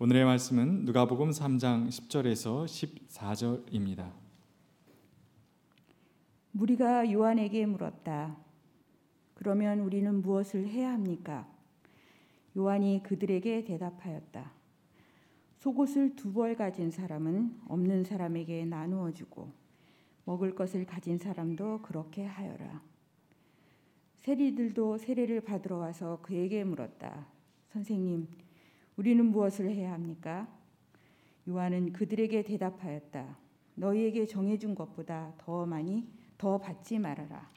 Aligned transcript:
오늘의 0.00 0.24
말씀은 0.26 0.84
누가복음 0.84 1.30
3장 1.30 1.88
10절에서 1.88 2.66
14절입니다. 3.08 4.12
무리가 6.52 7.10
요한에게 7.10 7.66
물었다. 7.66 8.36
그러면 9.34 9.80
우리는 9.80 10.22
무엇을 10.22 10.68
해야 10.68 10.92
합니까? 10.92 11.48
요한이 12.56 13.02
그들에게 13.02 13.64
대답하였다. 13.64 14.52
속옷을 15.58 16.14
두 16.14 16.32
벌 16.32 16.54
가진 16.56 16.90
사람은 16.92 17.60
없는 17.66 18.04
사람에게 18.04 18.64
나누어 18.66 19.12
주고 19.12 19.50
먹을 20.24 20.54
것을 20.54 20.86
가진 20.86 21.18
사람도 21.18 21.82
그렇게 21.82 22.24
하여라. 22.24 22.80
세리들도 24.18 24.98
세례를 24.98 25.40
받으러 25.40 25.78
와서 25.78 26.20
그에게 26.22 26.62
물었다. 26.62 27.26
선생님, 27.72 28.28
우리는 28.98 29.24
무엇을 29.26 29.70
해야 29.70 29.92
합니까? 29.92 30.48
요한은 31.48 31.92
그들에게 31.92 32.42
대답하였다. 32.42 33.38
너희에게 33.76 34.26
정해준 34.26 34.74
것보다 34.74 35.34
더 35.38 35.64
많이 35.64 36.04
더 36.36 36.58
받지 36.58 36.98
말아라. 36.98 37.48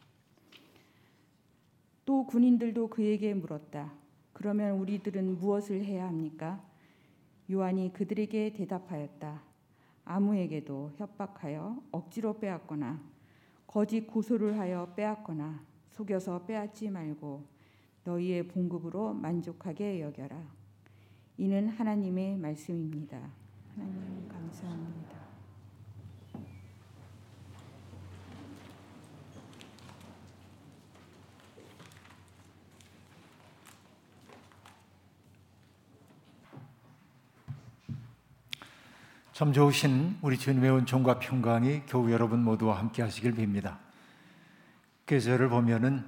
또 2.06 2.28
군인들도 2.28 2.90
그에게 2.90 3.34
물었다. 3.34 3.92
그러면 4.34 4.78
우리들은 4.78 5.40
무엇을 5.40 5.84
해야 5.84 6.08
합니까? 6.08 6.64
요한이 7.50 7.92
그들에게 7.92 8.54
대답하였다. 8.54 9.42
아무에게도 10.06 10.92
협박하여 10.98 11.82
억지로 11.92 12.38
빼앗거나 12.38 13.02
거짓 13.66 14.06
고소를 14.06 14.60
하여 14.60 14.94
빼앗거나 14.96 15.66
속여서 15.90 16.46
빼앗지 16.46 16.92
말고 16.92 17.48
너희의 18.04 18.48
봉급으로 18.48 19.16
만족하게 19.16 20.02
여겨라. 20.02 20.61
이는 21.42 21.70
하나님의 21.70 22.38
말씀입니다. 22.38 23.18
하나님 23.76 24.30
감사합니다. 24.30 25.18
참 39.34 39.52
좋으신 39.52 40.20
우리 40.22 40.38
주님의 40.38 40.70
은총과 40.70 41.18
평강이 41.18 41.88
교우 41.88 42.12
여러분 42.12 42.44
모두와 42.44 42.78
함께 42.78 43.02
하시길 43.02 43.34
빕니다. 43.34 43.80
계절을 45.08 45.50
보면은 45.50 46.06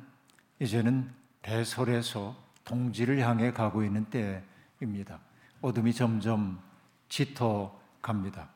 이제는 0.60 1.10
대설에서 1.42 2.36
동지를 2.66 3.18
향해 3.22 3.52
가고 3.52 3.84
있는 3.84 4.06
때 4.12 4.44
입니다. 4.84 5.20
어둠이 5.62 5.94
점점 5.94 6.62
짙어 7.10 7.80
갑니다. 8.02 8.50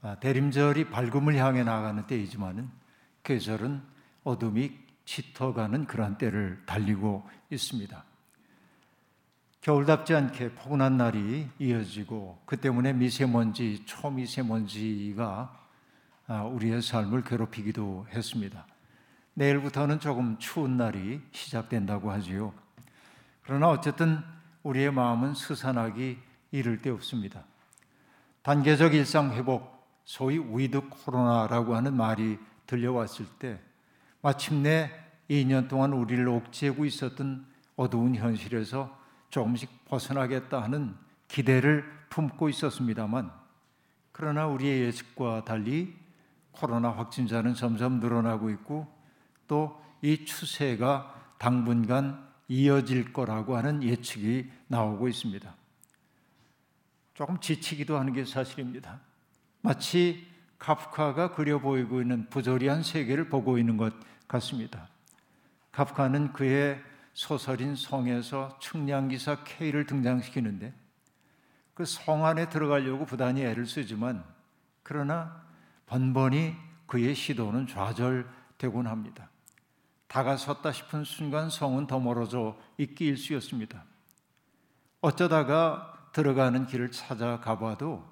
아, 0.00 0.16
대림절이 0.16 0.90
밝음을 0.90 1.36
향해 1.36 1.62
나가는 1.62 2.06
때이지만은 2.06 2.68
계절은 3.22 3.82
어둠이 4.24 4.78
짙어가는 5.04 5.86
그러한 5.86 6.18
때를 6.18 6.62
달리고 6.66 7.28
있습니다. 7.50 8.04
겨울답지 9.60 10.14
않게 10.14 10.54
포근한 10.54 10.96
날이 10.96 11.48
이어지고 11.58 12.42
그 12.46 12.56
때문에 12.56 12.92
미세먼지, 12.94 13.84
초미세먼지가 13.86 15.60
아, 16.26 16.42
우리의 16.44 16.82
삶을 16.82 17.22
괴롭히기도 17.22 18.06
했습니다. 18.10 18.66
내일부터는 19.34 20.00
조금 20.00 20.38
추운 20.38 20.76
날이 20.76 21.20
시작된다고 21.30 22.10
하지요. 22.10 22.52
그러나 23.44 23.68
어쨌든 23.68 24.22
우리의 24.62 24.92
마음은 24.92 25.34
스산하기 25.34 26.18
이를 26.52 26.78
데 26.80 26.90
없습니다. 26.90 27.44
단계적 28.42 28.94
일상 28.94 29.32
회복, 29.32 29.86
소위 30.04 30.38
위드 30.38 30.88
코로나라고 30.88 31.74
하는 31.74 31.94
말이 31.94 32.38
들려왔을 32.66 33.26
때 33.38 33.60
마침내 34.20 34.90
2년 35.30 35.68
동안 35.68 35.92
우리를 35.92 36.26
옥죄고 36.28 36.84
있었던 36.84 37.46
어두운 37.76 38.14
현실에서 38.16 38.98
조금씩 39.30 39.84
벗어나겠다 39.86 40.62
하는 40.62 40.94
기대를 41.28 41.84
품고 42.10 42.48
있었습니다만 42.48 43.30
그러나 44.12 44.46
우리의 44.46 44.82
예측과 44.82 45.44
달리 45.44 45.96
코로나 46.50 46.90
확진자는 46.90 47.54
점점 47.54 48.00
늘어나고 48.00 48.50
있고 48.50 48.86
또 49.48 49.82
이 50.02 50.24
추세가 50.24 51.14
당분간 51.38 52.28
이어질 52.48 53.12
거라고 53.12 53.56
하는 53.56 53.82
예측이 53.82 54.50
나오고 54.68 55.08
있습니다. 55.08 55.54
조금 57.14 57.38
지치기도 57.38 57.98
하는 57.98 58.12
게 58.12 58.24
사실입니다. 58.24 59.00
마치 59.60 60.26
카프카가 60.58 61.34
그려 61.34 61.58
보이고 61.60 62.00
있는 62.00 62.28
부조리한 62.30 62.82
세계를 62.82 63.28
보고 63.28 63.58
있는 63.58 63.76
것 63.76 63.92
같습니다. 64.28 64.88
카프카는 65.72 66.32
그의 66.32 66.80
소설인 67.14 67.76
성에서 67.76 68.58
측량기사 68.60 69.44
K를 69.44 69.86
등장시키는데 69.86 70.72
그 71.74 71.84
성 71.84 72.26
안에 72.26 72.48
들어가려고 72.48 73.06
부단히 73.06 73.42
애를 73.42 73.66
쓰지만 73.66 74.24
그러나 74.82 75.42
번번이 75.86 76.54
그의 76.86 77.14
시도는 77.14 77.66
좌절되곤 77.66 78.86
합니다. 78.86 79.30
다가섰다 80.12 80.72
싶은 80.72 81.04
순간 81.04 81.48
성은 81.48 81.86
더 81.86 81.98
멀어져 81.98 82.54
있기 82.76 83.06
일쑤였습니다. 83.06 83.82
어쩌다가 85.00 86.10
들어가는 86.12 86.66
길을 86.66 86.90
찾아가 86.90 87.58
봐도 87.58 88.06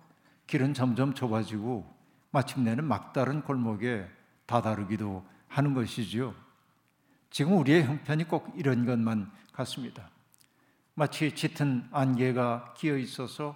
길은 0.46 0.72
점점 0.72 1.12
좁아지고 1.12 1.86
마침내는 2.30 2.84
막다른 2.84 3.42
골목에 3.42 4.08
다다르기도 4.46 5.26
하는 5.46 5.74
것이지요. 5.74 6.34
지금 7.28 7.58
우리의 7.58 7.84
형편이 7.84 8.24
꼭 8.24 8.50
이런 8.56 8.86
것만 8.86 9.30
같습니다. 9.52 10.08
마치 10.94 11.34
짙은 11.34 11.86
안개가 11.92 12.76
끼어 12.78 12.96
있어서 12.96 13.54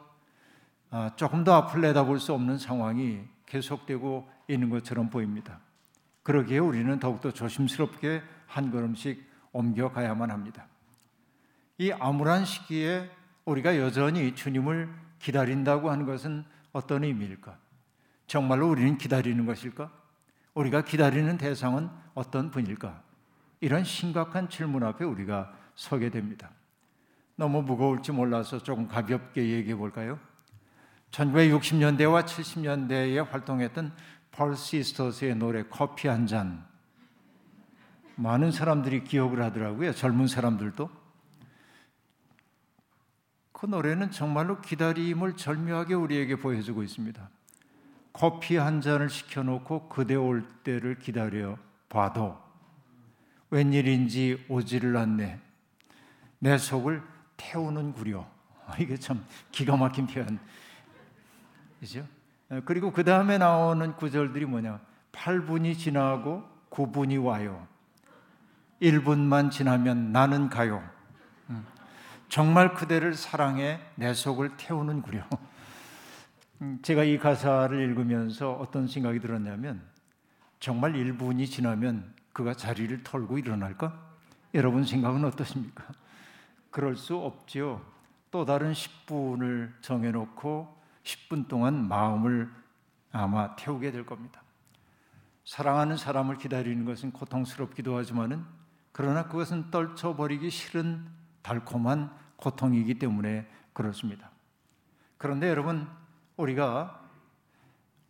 아, 0.91 1.11
조금 1.17 1.45
더 1.45 1.55
앞을 1.55 1.81
내다볼 1.81 2.21
수 2.21 2.35
없는 2.35 2.59
상황이 2.59 3.23
계속되고 3.47 4.29
있는 4.49 4.69
것처럼 4.69 5.09
보입니다. 5.09 5.61
그러기에 6.25 6.59
우리는 6.59 6.99
더욱더 6.99 7.31
조심스럽게 7.31 8.23
한 8.47 8.71
걸음씩 8.71 9.25
옮겨가야만 9.53 10.31
합니다. 10.31 10.67
이 11.79 11.91
암울한 11.93 12.45
시기에 12.45 13.11
우리가 13.45 13.79
여전히 13.79 14.35
주님을 14.35 14.89
기다린다고 15.19 15.91
하는 15.91 16.07
것은 16.07 16.45
어떤 16.73 17.05
의미일까? 17.05 17.57
정말로 18.27 18.71
우리는 18.71 18.97
기다리는 18.99 19.45
것일까? 19.47 19.91
우리가 20.55 20.83
기다리는 20.83 21.37
대상은 21.37 21.91
어떤 22.15 22.51
분일까? 22.51 23.03
이런 23.61 23.85
심각한 23.85 24.49
질문 24.49 24.83
앞에 24.85 25.05
우리가 25.05 25.53
서게 25.75 26.11
됩니다. 26.11 26.51
너무 27.37 27.63
무거울지 27.63 28.13
몰라서 28.13 28.63
조금 28.63 28.87
가볍게 28.87 29.49
얘기해 29.49 29.75
볼까요? 29.75 30.19
1960년대와 31.11 32.25
70년대에 32.25 33.29
활동했던 33.29 33.93
펄 34.31 34.57
시스터스의 34.57 35.37
노래 35.37 35.65
커피 35.69 36.09
한 36.09 36.27
잔. 36.27 36.65
많은 38.17 38.53
사람들이 38.53 39.05
기억을 39.05 39.43
하더라고요. 39.43 39.93
젊은 39.93 40.27
사람들도. 40.27 40.91
그 43.53 43.67
노래는 43.67 44.11
정말로 44.11 44.61
기다림을 44.61 45.37
절묘하게 45.37 45.95
우리에게 45.95 46.37
보여주고 46.37 46.83
있습니다. 46.83 47.29
커피 48.13 48.57
한 48.57 48.81
잔을 48.81 49.11
시켜놓고 49.11 49.89
그대 49.89 50.15
올 50.15 50.47
때를 50.63 50.99
기다려 50.99 51.57
봐도 51.89 52.39
웬일인지 53.51 54.45
오지를 54.49 54.97
않네. 54.97 55.41
내 56.39 56.59
속을 56.59 57.03
태우는 57.37 57.93
구려. 57.93 58.27
이게 58.79 58.97
참 58.97 59.25
기가 59.51 59.77
막힌 59.77 60.07
표현이죠. 60.07 60.39
예, 62.51 62.61
그리고 62.65 62.93
그 62.93 63.05
다음에 63.05 63.39
나오는 63.39 63.95
구절들이 63.97 64.45
뭐냐? 64.45 64.81
8분이 65.13 65.79
지나고 65.79 66.45
9분이 66.71 67.23
와요. 67.23 67.67
1분만 68.85 69.51
지나면 69.51 70.13
나는 70.13 70.51
가요. 70.51 70.87
음, 71.49 71.65
정말 72.29 72.75
그대를 72.75 73.15
사랑해 73.15 73.81
내 73.95 74.13
속을 74.13 74.59
태우는구려. 74.59 75.25
음, 76.61 76.79
제가 76.83 77.05
이 77.05 77.19
가사를 77.19 77.81
읽으면서 77.81 78.53
어떤 78.53 78.87
생각이 78.87 79.21
들었냐면 79.21 79.83
정말 80.61 80.93
1분이 80.93 81.51
지나면 81.51 82.13
그가 82.35 82.53
자리를 82.55 83.03
털고 83.03 83.39
일어날까? 83.39 83.99
여러분 84.53 84.85
생각은 84.85 85.25
어떠십니까? 85.25 85.85
그럴 86.71 86.95
수 86.97 87.17
없지요. 87.17 87.81
또 88.31 88.45
다른 88.45 88.73
10분을 88.73 89.73
정해놓고 89.81 90.77
10분 91.05 91.49
동안 91.49 91.89
마음을 91.89 92.51
아마 93.13 93.57
태우게 93.57 93.93
될 93.93 94.05
겁니다. 94.05 94.43
사랑하는 95.45 95.97
사람을 95.97 96.37
기다리는 96.37 96.85
것은 96.85 97.13
고통스럽기도 97.13 97.97
하지만은 97.97 98.45
그러나 98.95 99.25
그것은 99.25 99.73
떨쳐버리기 99.73 100.51
싫은 100.51 101.05
달콤한 101.43 102.15
고통이기 102.37 103.01
때문에 103.01 103.45
그렇습니다. 103.73 104.31
그런데 105.19 105.49
여러분 105.49 105.89
우리가 106.37 107.03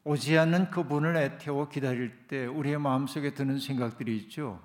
오지 0.04 0.36
않는 0.36 0.70
그분을 0.70 1.16
애태워 1.16 1.70
기다릴 1.70 2.26
때 2.28 2.44
우리의 2.44 2.78
마음속에 2.78 3.32
드는 3.32 3.60
생각들이 3.60 4.14
있죠. 4.18 4.60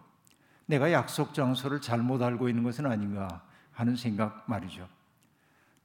내가 0.66 0.92
약속 0.92 1.34
장소를 1.34 1.80
잘못 1.80 2.22
알고 2.22 2.50
있는 2.50 2.64
것은 2.64 2.86
아닌가 2.86 3.42
하는 3.72 3.96
생각 3.96 4.44
말이죠. 4.46 4.90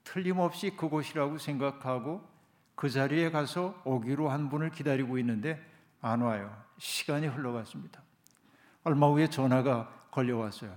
틀림없이 0.02 0.70
그곳이라고 0.70 1.38
생각하고 1.38 2.28
그 2.74 2.90
자리에 2.90 3.30
가서 3.30 3.80
오기로 3.84 4.30
한 4.30 4.48
분을 4.48 4.70
기다리고 4.70 5.16
있는데 5.18 5.64
안 6.00 6.22
와요. 6.22 6.60
시간이 6.78 7.28
흘러갔습니다. 7.28 8.02
얼마 8.82 9.06
후에 9.06 9.30
전화가 9.30 10.03
걸려왔어요. 10.14 10.76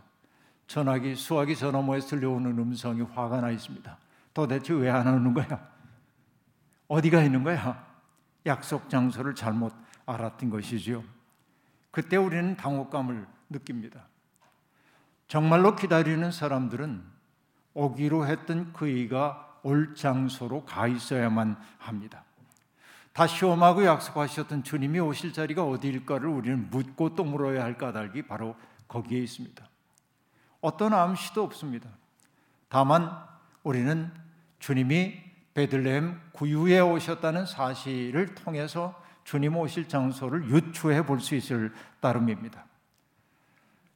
전화기 0.65 1.15
수화기 1.15 1.55
저 1.55 1.71
너머에서 1.71 2.07
들려오는 2.09 2.57
음성이 2.57 3.01
화가 3.01 3.41
나 3.41 3.51
있습니다. 3.51 3.97
도대체 4.33 4.73
왜 4.73 4.89
안 4.89 5.07
오는 5.07 5.33
거야? 5.33 5.69
어디가 6.87 7.21
있는 7.21 7.43
거야? 7.43 7.85
약속 8.45 8.89
장소를 8.89 9.35
잘못 9.35 9.73
알았던 10.05 10.49
것이지요. 10.49 11.03
그때 11.91 12.17
우리는 12.17 12.55
당혹감을 12.57 13.27
느낍니다. 13.49 14.07
정말로 15.27 15.75
기다리는 15.75 16.31
사람들은 16.31 17.03
오기로 17.73 18.25
했던 18.25 18.73
그이가 18.73 19.59
올 19.63 19.93
장소로 19.95 20.65
가 20.65 20.87
있어야만 20.87 21.57
합니다. 21.77 22.23
다시 23.13 23.43
오마고 23.45 23.85
약속하셨던 23.85 24.63
주님이 24.63 24.99
오실 24.99 25.33
자리가 25.33 25.63
어디일까를 25.63 26.27
우리는 26.27 26.69
묻고 26.69 27.15
또 27.15 27.23
물어야 27.23 27.63
할 27.63 27.77
까닭이 27.77 28.23
바로 28.23 28.55
거기에 28.87 29.19
있습니다. 29.19 29.67
어떤 30.61 30.93
암시도 30.93 31.43
없습니다. 31.43 31.89
다만 32.69 33.11
우리는 33.63 34.11
주님이 34.59 35.21
베들레헴 35.53 36.19
구유에 36.33 36.79
오셨다는 36.79 37.45
사실을 37.45 38.35
통해서 38.35 39.01
주님 39.23 39.57
오실 39.57 39.87
장소를 39.87 40.49
유추해 40.49 41.05
볼 41.05 41.19
수 41.19 41.35
있을 41.35 41.73
따름입니다. 41.99 42.65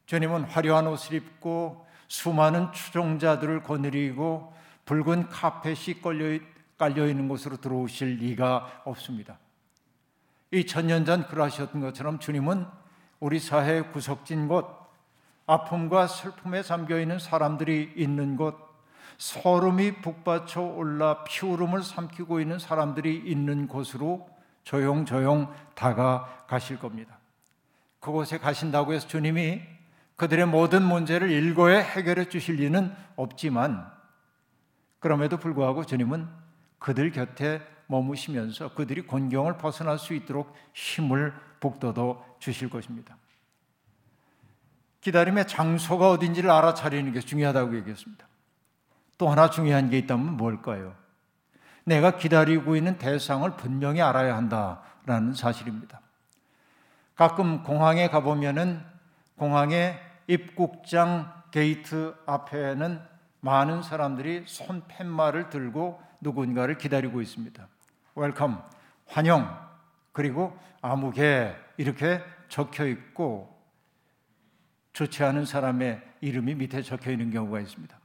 주님은 0.06 0.44
화려한 0.44 0.88
옷을 0.88 1.14
입고 1.14 1.88
수많은 2.08 2.74
추종자들을 2.74 3.64
거느리고 3.64 4.54
붉은 4.86 5.30
카펫이 5.30 6.02
걸려 6.02 6.38
깔려 6.78 7.08
있는 7.08 7.28
곳으로 7.28 7.58
들어오실 7.58 8.16
리가 8.18 8.82
없습니다. 8.86 9.38
이 10.50 10.66
천년 10.66 11.06
전 11.06 11.28
그러하셨던 11.28 11.80
것처럼 11.80 12.18
주님은 12.18 12.66
우리 13.20 13.40
사회 13.40 13.82
구석진 13.84 14.48
곳, 14.48 14.81
아픔과 15.51 16.07
슬픔에 16.07 16.63
잠겨 16.63 16.98
있는 16.98 17.19
사람들이 17.19 17.94
있는 17.98 18.38
곳, 18.38 18.56
소름이 19.18 20.01
북받쳐 20.01 20.62
올라 20.62 21.25
피울음을 21.25 21.83
삼키고 21.83 22.39
있는 22.39 22.57
사람들이 22.57 23.18
있는 23.18 23.68
곳으로 23.68 24.30
조용조용 24.63 25.53
다가가실 25.75 26.80
겁니다. 26.80 27.19
그곳에 28.00 28.38
가신다고 28.38 28.94
해서 28.94 29.07
주님이 29.07 29.62
그들의 30.15 30.45
모든 30.45 30.83
문제를 30.83 31.30
일거에 31.30 31.83
해결해 31.83 32.30
주실 32.30 32.56
리는 32.56 32.95
없지만 33.18 33.92
그럼에도 35.00 35.38
불구하고 35.38 35.83
주님은 35.86 36.27
그들 36.80 37.12
곁에 37.12 37.62
머무시면서 37.88 38.74
그들이 38.74 39.01
곤경을 39.01 39.57
벗어날 39.57 40.00
수 40.00 40.13
있도록 40.13 40.56
힘을 40.74 41.33
북돋워 41.59 42.38
주실 42.39 42.69
것입니다. 42.69 43.18
기다림의 45.01 45.48
장소가 45.48 46.09
어딘지를 46.09 46.50
알아차리는 46.50 47.12
게 47.12 47.19
중요하다고 47.19 47.75
얘기했습니다. 47.77 48.25
또 49.18 49.30
하나 49.30 49.50
중요한 49.50 49.89
게 49.89 49.98
있다면 49.98 50.38
뭘까요? 50.38 50.95
내가 51.83 52.18
기다리고 52.18 52.75
있는 52.75 52.98
대상을 52.98 53.50
분명히 53.57 54.01
알아야 54.01 54.36
한다라는 54.36 55.33
사실입니다. 55.33 56.00
가끔 57.15 57.63
공항에 57.63 58.07
가보면은 58.07 58.83
공항의 59.38 60.00
입국장 60.27 61.31
게이트 61.51 62.15
앞에는 62.25 63.01
많은 63.42 63.81
사람들이 63.81 64.44
손팻말을 64.45 65.50
들고 65.50 66.01
누군가를 66.21 66.77
기다리고 66.77 67.21
있습니다. 67.21 67.68
Welcome, 68.16 68.63
환영, 69.07 69.57
그리고 70.12 70.57
아무개 70.81 71.56
이렇게 71.77 72.21
적혀 72.50 72.86
있고 72.86 73.50
좋지 74.94 75.24
않은 75.24 75.46
사람의 75.46 76.02
이름이 76.22 76.56
밑에 76.56 76.82
적혀 76.82 77.12
있는 77.12 77.32
경우가 77.32 77.60
있습니다. 77.60 77.98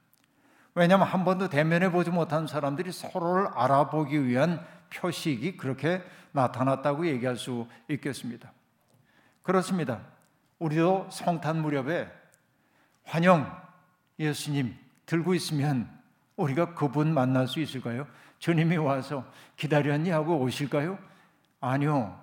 왜냐하면 0.74 1.06
한 1.06 1.24
번도 1.24 1.48
대면해 1.48 1.90
보지 1.90 2.10
못한 2.10 2.46
사람들이 2.46 2.92
서로를 2.92 3.48
알아보기 3.54 4.26
위한 4.26 4.64
표식이 4.92 5.56
그렇게 5.56 6.02
나타났다고 6.32 7.06
얘기할 7.06 7.36
수 7.36 7.66
있겠습니다. 7.88 8.52
그렇습니다. 9.42 10.00
우리도 10.58 11.08
성탄 11.10 11.62
무렵에 11.62 12.10
환영 13.04 13.50
예수님 14.18 14.76
들고 15.06 15.34
있으면 15.34 15.88
우리가 16.36 16.74
그분 16.74 17.14
만날 17.14 17.46
수 17.46 17.60
있을까요? 17.60 18.06
주님이 18.38 18.76
와서 18.76 19.24
기다렸니 19.56 20.10
하고 20.10 20.38
오실까요? 20.40 20.98
아니요. 21.60 22.20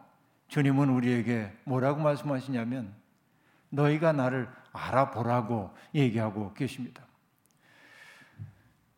주님은 0.47 0.89
우리에게 0.89 1.51
뭐라고 1.63 2.01
말씀하시냐면 2.01 2.93
너희가 3.73 4.11
나를 4.13 4.47
알아보라고 4.71 5.73
얘기하고 5.93 6.53
계십니다. 6.53 7.03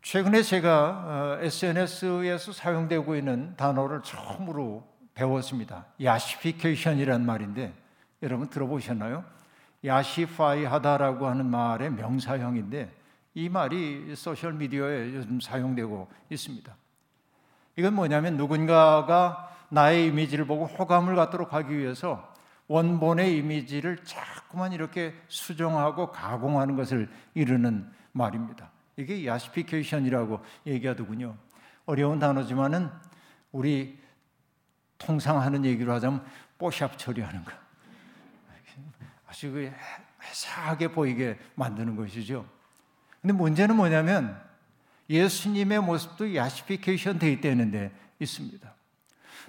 최근에 0.01 0.43
제가 0.43 1.39
SNS에서 1.41 2.51
어, 2.51 2.53
사용되고 2.53 3.15
있는 3.15 3.55
단어를 3.55 4.03
처음으로 4.03 4.87
배웠습니다. 5.15 5.85
야시피케이션이란 6.01 7.25
말인데 7.25 7.73
여러분 8.21 8.49
들어보셨나요? 8.49 9.23
야시파이 9.83 10.65
하다라고 10.65 11.27
하는 11.27 11.45
말의 11.45 11.91
명사형인데 11.91 12.91
이 13.33 13.49
말이 13.49 14.15
소셜 14.15 14.53
미디어에 14.53 15.13
요즘 15.13 15.39
사용되고 15.39 16.07
있습니다. 16.29 16.75
이건 17.77 17.93
뭐냐면 17.93 18.37
누군가가 18.37 19.51
나의 19.69 20.07
이미지를 20.07 20.45
보고 20.45 20.65
호감을 20.65 21.15
갖도록 21.15 21.53
하기 21.53 21.77
위해서 21.77 22.34
원본의 22.67 23.37
이미지를 23.37 24.03
자꾸만 24.03 24.73
이렇게 24.73 25.13
수정하고 25.27 26.11
가공하는 26.11 26.75
것을 26.75 27.09
이루는 27.33 27.91
말입니다. 28.11 28.71
이게 28.97 29.25
야시피케이션이라고 29.25 30.39
얘기하더군요. 30.65 31.35
어려운 31.85 32.19
단어지만은 32.19 32.89
우리 33.51 33.99
통상 34.97 35.41
하는 35.41 35.65
얘기로 35.65 35.93
하자면 35.93 36.25
뽀샵 36.57 36.97
처리하는 36.97 37.43
거. 37.43 37.51
아주 39.27 39.51
그 39.51 39.71
회사하게 40.23 40.89
보이게 40.89 41.37
만드는 41.55 41.95
것이죠. 41.95 42.47
근데 43.21 43.33
문제는 43.33 43.75
뭐냐면 43.75 44.41
예수님의 45.09 45.81
모습도 45.81 46.33
야시피케이션 46.35 47.19
돼 47.19 47.31
있다는데 47.31 47.91
있습니다. 48.19 48.74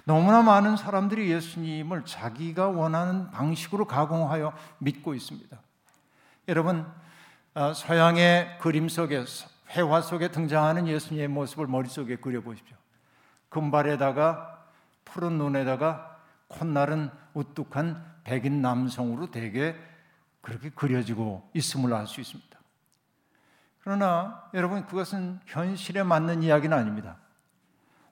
너무나 0.07 0.41
많은 0.41 0.77
사람들이 0.77 1.29
예수님을 1.29 2.05
자기가 2.05 2.69
원하는 2.69 3.29
방식으로 3.29 3.85
가공하여 3.87 4.53
믿고 4.77 5.13
있습니다. 5.13 5.59
여러분 6.47 6.89
어, 7.53 7.73
서양의 7.73 8.57
그림 8.59 8.87
속에 8.87 9.25
회화 9.71 9.99
속에 9.99 10.29
등장하는 10.29 10.87
예수님의 10.87 11.27
모습을 11.27 11.67
머릿속에 11.67 12.15
그려 12.15 12.39
보십시오. 12.39 12.77
금발에다가 13.49 14.69
푸른 15.03 15.37
눈에다가 15.39 16.21
콧날은 16.47 17.11
우뚝한 17.33 18.21
백인 18.23 18.61
남성으로 18.61 19.29
대개 19.29 19.75
그렇게 20.39 20.69
그려지고 20.69 21.49
있음을 21.53 21.93
알 21.93 22.07
수 22.07 22.21
있습니다. 22.21 22.57
그러나 23.81 24.49
여러분 24.53 24.85
그것은 24.85 25.41
현실에 25.47 26.03
맞는 26.03 26.43
이야기는 26.43 26.77
아닙니다. 26.77 27.17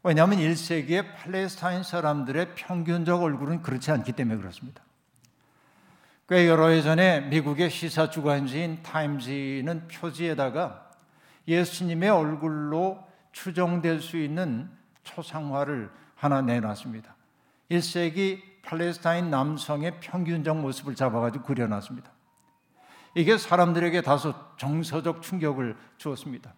왜냐하면 0.07 0.37
1세기의 0.37 1.15
팔레스타인 1.15 1.81
사람들의 1.81 2.53
평균적 2.53 3.23
얼굴은 3.23 3.63
그렇지 3.63 3.89
않기 3.89 4.11
때문에 4.11 4.37
그렇습니다. 4.37 4.83
꽤 6.29 6.47
여러 6.47 6.67
해 6.67 6.83
전에 6.83 7.21
미국의 7.21 7.71
시사 7.71 8.11
주간지인 8.11 8.83
타임지는 8.83 9.87
표지에다가 9.87 10.91
예수님의 11.47 12.11
얼굴로 12.11 13.03
추정될 13.31 13.99
수 13.99 14.17
있는 14.17 14.69
초상화를 15.01 15.89
하나 16.13 16.39
내놨습니다. 16.39 17.15
1세기 17.71 18.43
팔레스타인 18.61 19.31
남성의 19.31 20.01
평균적 20.01 20.55
모습을 20.55 20.93
잡아가지고 20.93 21.45
그려놨습니다. 21.45 22.11
이게 23.15 23.39
사람들에게 23.39 24.03
다소 24.03 24.35
정서적 24.57 25.23
충격을 25.23 25.75
주었습니다. 25.97 26.53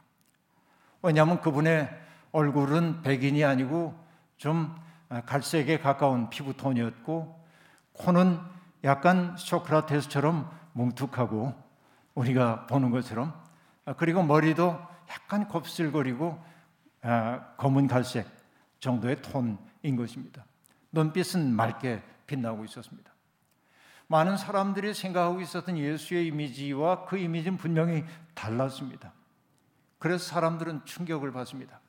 왜냐하면 1.02 1.40
그분의 1.40 2.07
얼굴은 2.38 3.02
백인이 3.02 3.44
아니고 3.44 3.96
좀 4.38 4.76
갈색에 5.26 5.80
가까운 5.80 6.30
피부톤이었고 6.30 7.44
코는 7.94 8.40
약간 8.84 9.36
소크라테스처럼 9.38 10.48
뭉툭하고 10.74 11.56
우리가 12.14 12.68
보는 12.68 12.92
것처럼 12.92 13.34
그리고 13.98 14.22
머리도 14.22 14.80
약간 15.10 15.48
곱슬거리고 15.48 16.40
아, 17.02 17.56
검은 17.58 17.88
갈색 17.88 18.28
정도의 18.80 19.20
톤인 19.24 19.96
것입니다. 19.96 20.46
눈빛은 20.92 21.56
맑게 21.56 22.04
빛나고 22.28 22.66
있었습니다. 22.66 23.12
많은 24.06 24.38
사람들이 24.38 24.94
생각하고 24.94 25.42
있었던 25.42 25.76
예수의 25.76 26.28
이미지와 26.28 27.06
그 27.06 27.18
이미지는 27.18 27.58
분명히 27.58 28.06
달랐습니다. 28.36 29.12
그래서 29.98 30.24
사람들은 30.26 30.86
충격을 30.86 31.32
받습니다. 31.32 31.82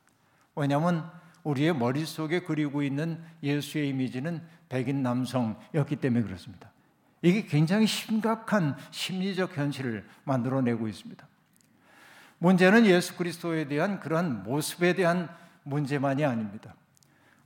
왜냐하면 0.59 1.09
우리의 1.43 1.73
머릿속에 1.73 2.41
그리고 2.41 2.83
있는 2.83 3.23
예수의 3.41 3.89
이미지는 3.89 4.45
백인 4.67 5.01
남성이었기 5.01 5.95
때문에 5.95 6.23
그렇습니다. 6.23 6.69
이게 7.21 7.45
굉장히 7.45 7.87
심각한 7.87 8.75
심리적 8.91 9.57
현실을 9.57 10.05
만들어내고 10.25 10.89
있습니다. 10.89 11.25
문제는 12.39 12.85
예수 12.85 13.15
그리스도에 13.15 13.69
대한 13.69 14.01
그러한 14.01 14.43
모습에 14.43 14.93
대한 14.93 15.29
문제만이 15.63 16.25
아닙니다. 16.25 16.75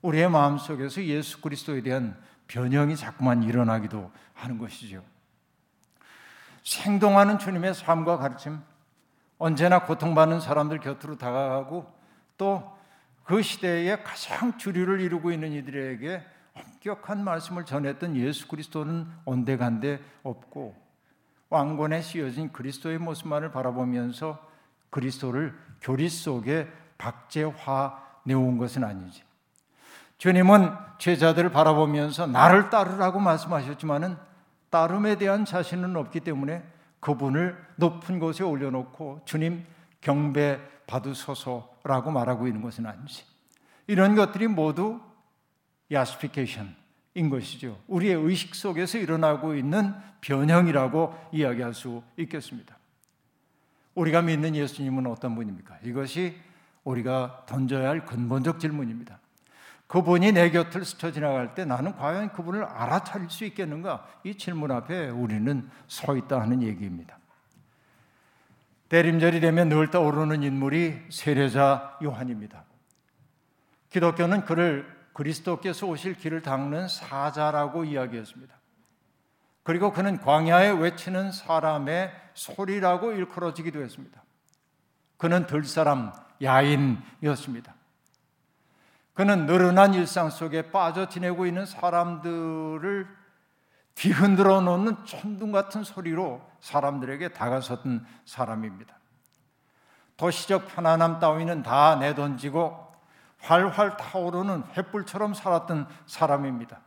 우리의 0.02 0.30
마음 0.30 0.58
속에서 0.58 1.04
예수 1.04 1.40
그리스도에 1.40 1.82
대한 1.82 2.18
변형이 2.48 2.96
자꾸만 2.96 3.44
일어나기도 3.44 4.12
하는 4.34 4.58
것이죠. 4.58 5.04
생동하는 6.64 7.38
주님의 7.38 7.76
삶과 7.76 8.18
가르침, 8.18 8.60
언제나 9.38 9.86
고통받는 9.86 10.40
사람들 10.40 10.80
곁으로 10.80 11.18
다가가고 11.18 11.92
또 12.38 12.83
그 13.24 13.42
시대에 13.42 13.98
가장 14.04 14.58
주류를 14.58 15.00
이루고 15.00 15.32
있는 15.32 15.54
이들에게 15.54 16.24
엄격한 16.54 17.24
말씀을 17.24 17.66
전했던 17.66 18.16
예수 18.18 18.48
그리스도는 18.48 19.08
온데간데 19.26 20.00
없고 20.24 20.76
왕권에 21.50 22.02
씌어진 22.02 22.52
그리스도의 22.52 22.98
모습만을 22.98 23.52
바라보면서 23.52 24.40
그리스도를 24.90 25.58
교리 25.82 26.10
속에 26.10 26.68
박제화 26.98 28.02
내온 28.24 28.58
것은 28.58 28.84
아니지. 28.84 29.24
주님은 30.18 30.72
제자들을 31.00 31.52
바라보면서 31.52 32.28
나를 32.28 32.70
따르라고 32.70 33.20
말씀하셨지만은 33.20 34.18
따름에 34.70 35.16
대한 35.16 35.46
자신은 35.46 35.96
없기 35.96 36.22
때문에 36.22 36.64
그분을 37.00 37.58
높은 37.76 38.20
곳에 38.20 38.44
올려놓고 38.44 39.22
주님 39.26 39.66
경배 40.02 40.60
받으소서라고 40.88 42.12
말하고 42.12 42.48
있는 42.48 42.62
것은 42.62 42.86
아니지. 42.86 43.24
이런 43.88 44.16
것들이 44.16 44.48
모두 44.48 45.02
야스피케이션인 45.92 47.30
것이죠. 47.30 47.80
우리의 47.88 48.16
의식 48.16 48.56
속에서 48.56 48.98
일어나고 48.98 49.56
있는 49.56 49.94
변형이라고 50.22 51.14
이야기할 51.32 51.74
수 51.74 52.02
있겠습니다. 52.18 52.78
우리가 53.96 54.22
믿는 54.22 54.56
예수님은 54.56 55.06
어떤 55.08 55.36
분입니까? 55.36 55.80
이것이 55.84 56.36
우리가 56.84 57.44
던져야 57.46 57.90
할 57.90 58.06
근본적 58.06 58.60
질문입니다. 58.60 59.20
그분이 59.88 60.32
내 60.32 60.50
곁을 60.50 60.86
스쳐 60.86 61.12
지나갈 61.12 61.54
때 61.54 61.66
나는 61.66 61.96
과연 61.96 62.32
그분을 62.34 62.64
알아차릴 62.64 63.30
수 63.30 63.46
있겠는가? 63.46 64.08
이 64.24 64.36
질문 64.36 64.72
앞에 64.72 65.10
우리는 65.10 65.70
서 65.88 66.18
있다 66.18 66.42
하는 66.42 66.64
얘기입니다. 66.64 67.20
대림절이 68.94 69.40
되면 69.40 69.70
늘 69.70 69.90
떠오르는 69.90 70.44
인물이 70.44 71.08
세례자 71.10 71.98
요한입니다. 72.04 72.64
기독교는 73.90 74.46
그를 74.46 74.86
그리스도께서 75.14 75.88
오실 75.88 76.14
길을 76.14 76.44
닦는 76.44 76.88
사자라고 76.90 77.86
이야기했습니다. 77.86 78.54
그리고 79.64 79.92
그는 79.92 80.20
광야에 80.20 80.70
외치는 80.74 81.32
사람의 81.32 82.14
소리라고 82.36 83.14
일컬어지기도 83.14 83.82
했습니다. 83.82 84.22
그는 85.18 85.48
들사람 85.48 86.14
야인이었습니다. 86.44 87.74
그는 89.16 89.48
느른한 89.48 89.96
일상 89.96 90.30
속에 90.30 90.70
빠져 90.70 91.10
지내고 91.10 91.48
있는 91.48 91.66
사람들을 91.66 93.23
뒤흔들어 93.96 94.62
놓는 94.62 95.06
천둥 95.06 95.52
같은 95.52 95.84
소리로 95.84 96.42
사람들에게 96.60 97.30
다가섰던 97.30 98.06
사람입니다. 98.26 98.96
도시적 100.18 100.68
편안함 100.68 101.20
따위는 101.20 101.64
다 101.64 101.96
내던지고 101.96 102.92
활활 103.40 103.98
타오르는 103.98 104.64
횃불처럼 104.74 105.34
살았던 105.34 105.88
사람입니다. 106.06 106.80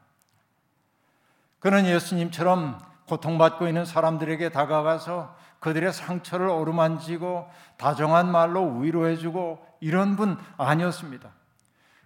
그는 1.58 1.86
예수님처럼 1.86 2.78
고통받고 3.08 3.66
있는 3.68 3.84
사람들에게 3.84 4.48
다가가서 4.50 5.36
그들의 5.60 5.92
상처를 5.92 6.48
어루만지고 6.48 7.48
다정한 7.76 8.30
말로 8.30 8.78
위로해주고 8.78 9.64
이런 9.80 10.16
분 10.16 10.38
아니었습니다. 10.56 11.30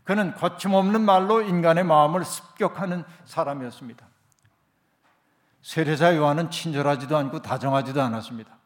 그는 0.05 0.35
거침없는 0.35 1.01
말로 1.03 1.43
인간의 1.43 1.85
마음을 1.85 2.25
습격하는 2.25 3.05
사람이었습니다. 3.25 4.10
세례자 5.63 6.17
요한은 6.17 6.51
친절하지도 6.51 7.17
않고 7.17 7.43
다정하지도 7.43 8.01
않았습니다. 8.03 8.57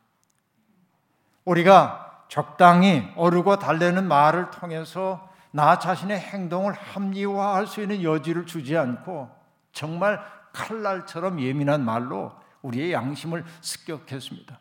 우리가 1.45 2.25
적당히 2.29 3.11
어르고 3.17 3.59
달래는 3.59 4.07
말을 4.09 4.51
통해서 4.51 5.31
나 5.51 5.79
자신의 5.79 6.19
행동을 6.19 6.73
합리화할 6.73 7.67
수 7.67 7.81
있는 7.81 8.03
여지를 8.03 8.47
주지 8.47 8.77
않고 8.77 9.31
정말 9.73 10.21
칼날처럼 10.53 11.41
예민한 11.41 11.85
말로 11.85 12.33
우리의 12.63 12.93
양심을 12.93 13.45
습격했습니다. 13.61 14.59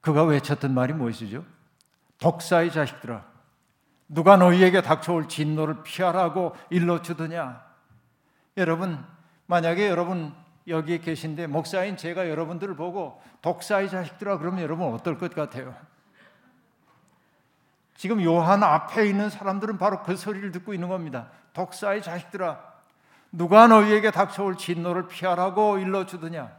그가 0.00 0.24
외쳤던 0.24 0.74
말이 0.74 0.92
무엇이죠? 0.92 1.44
독사의 2.18 2.72
자식들아, 2.72 3.24
누가 4.08 4.36
너희에게 4.36 4.82
닥쳐올 4.82 5.28
진노를 5.28 5.82
피하라고 5.82 6.54
일러 6.70 7.00
주더냐? 7.00 7.64
여러분, 8.58 9.04
만약에 9.46 9.88
여러분 9.88 10.34
여기 10.68 11.00
계신데 11.00 11.48
목사인 11.48 11.96
제가 11.96 12.28
여러분들을 12.28 12.76
보고 12.76 13.20
독사의 13.42 13.90
자식들아 13.90 14.38
그러면 14.38 14.62
여러분 14.62 14.92
어떨 14.94 15.18
것 15.18 15.34
같아요? 15.34 15.74
지금 17.96 18.22
요한 18.24 18.62
앞에 18.62 19.06
있는 19.06 19.30
사람들은 19.30 19.78
바로 19.78 20.02
그 20.02 20.16
소리를 20.16 20.50
듣고 20.52 20.74
있는 20.74 20.88
겁니다. 20.88 21.28
독사의 21.52 22.02
자식들아, 22.02 22.58
누가 23.30 23.66
너희에게 23.66 24.10
닥쳐올 24.10 24.56
진노를 24.56 25.06
피하라고 25.06 25.78
일러주더냐? 25.78 26.50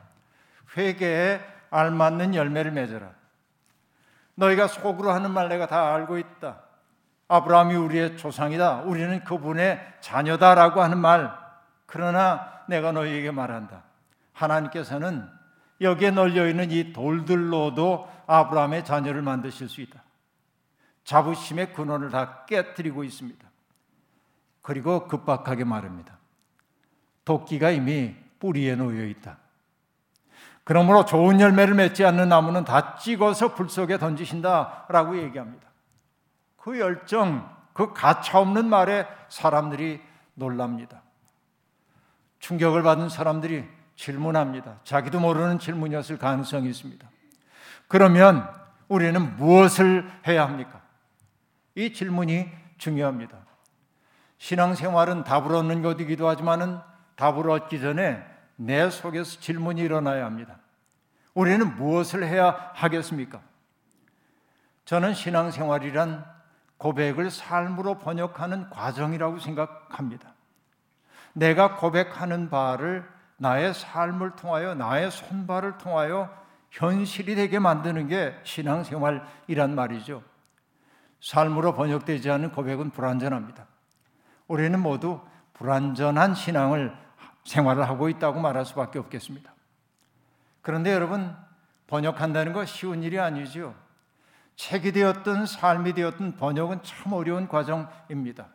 회개에 0.78 1.42
알맞는 1.70 2.36
열매를 2.36 2.72
맺어라. 2.72 3.10
너희가 4.36 4.68
속으로 4.68 5.12
하는 5.12 5.32
말 5.32 5.50
내가 5.50 5.68
다 5.68 5.94
알고 5.94 6.18
있다. 6.18 6.60
아브라함이 7.28 7.76
우리의 7.76 8.18
조상이다. 8.18 8.82
우리는 8.82 9.24
그분의 9.24 9.96
자녀다라고 10.00 10.82
하는 10.82 10.98
말. 10.98 11.36
그러나 11.86 12.53
내가 12.68 12.92
너희에게 12.92 13.32
말한다. 13.32 13.84
하나님께서는 14.34 15.30
여기에 15.82 16.12
널려 16.12 16.48
있는 16.48 16.72
이 16.72 16.94
돌들로도 16.94 18.10
아브라함의 18.28 18.86
자녀를 18.86 19.22
만드실 19.22 19.70
수 19.70 19.82
있다. 19.82 20.04
자부심의 21.04 21.74
근원을 21.74 22.10
다 22.10 22.46
깨뜨리고 22.46 23.04
있습니다. 23.04 23.46
그리고 24.62 25.08
급박하게 25.08 25.66
말합니다. 25.66 26.18
도끼가 27.26 27.72
이미 27.72 28.16
뿌리에 28.40 28.76
놓여 28.76 29.06
있다. 29.06 29.38
그러므로 30.64 31.04
좋은 31.04 31.42
열매를 31.42 31.74
맺지 31.76 32.06
않는 32.06 32.30
나무는 32.30 32.64
다 32.64 32.96
찍어서 32.96 33.54
불 33.54 33.70
속에 33.70 33.98
던지신다라고 33.98 35.18
얘기합니다. 35.18 35.68
그 36.56 36.80
열정, 36.80 37.54
그 37.74 37.92
가차 37.94 38.40
없는 38.40 38.70
말에 38.70 39.06
사람들이 39.28 40.02
놀랍니다. 40.36 41.02
충격을 42.44 42.84
받은 42.84 43.08
사람들이 43.08 43.64
질문합니다. 43.96 44.80
자기도 44.84 45.22
모르는 45.22 45.60
질문이었을 45.60 46.18
가능성이 46.18 46.70
있습니다. 46.70 47.10
그러면 47.88 48.50
우리는 48.90 49.38
무엇을 49.38 50.12
해야 50.28 50.46
합니까? 50.46 50.82
이 51.76 51.94
질문이 51.94 52.52
중요합니다. 52.78 53.38
신앙생활은 54.40 55.24
답을 55.24 55.56
얻는 55.56 55.84
것이기도 55.84 56.28
하지만은 56.28 56.80
답을 57.16 57.50
얻기 57.50 57.80
전에 57.80 58.22
내 58.58 58.90
속에서 58.90 59.40
질문이 59.40 59.80
일어나야 59.80 60.26
합니다. 60.26 60.58
우리는 61.34 61.78
무엇을 61.78 62.28
해야 62.28 62.72
하겠습니까? 62.74 63.40
저는 64.84 65.14
신앙생활이란 65.14 66.26
고백을 66.78 67.32
삶으로 67.32 68.00
번역하는 68.00 68.70
과정이라고 68.70 69.40
생각합니다. 69.40 70.33
내가 71.34 71.76
고백하는 71.76 72.50
바를 72.50 73.08
나의 73.38 73.74
삶을 73.74 74.36
통하여 74.36 74.76
나의 74.76 75.12
손발을 75.12 75.78
통하여 75.78 76.30
현실이 76.72 77.36
되게 77.36 77.60
만드는 77.60 78.08
게 78.08 78.40
신앙생활이란 78.44 79.76
말이죠. 79.76 80.24
삶으로 81.22 81.74
번역되지 81.74 82.30
않은 82.32 82.52
고백은 82.52 82.92
불완전합니다. 82.92 83.66
우리는 84.48 84.80
모두 84.80 85.22
불완전한 85.54 86.36
신앙을 86.36 86.96
생활을 87.46 87.88
하고 87.88 88.10
있다고 88.10 88.40
말할 88.40 88.66
수밖에 88.66 89.00
없겠습니다. 89.00 89.54
그런데 90.62 90.94
여러분 90.94 91.36
번역한다는 91.88 92.54
거 92.54 92.66
쉬운 92.66 93.04
일이 93.04 93.20
아니죠. 93.20 93.76
책이 94.56 94.92
되었든 94.92 95.46
삶이 95.46 95.94
되었든 95.94 96.38
번역은 96.38 96.84
참 96.84 97.14
어려운 97.14 97.48
과정입니다. 97.48 98.48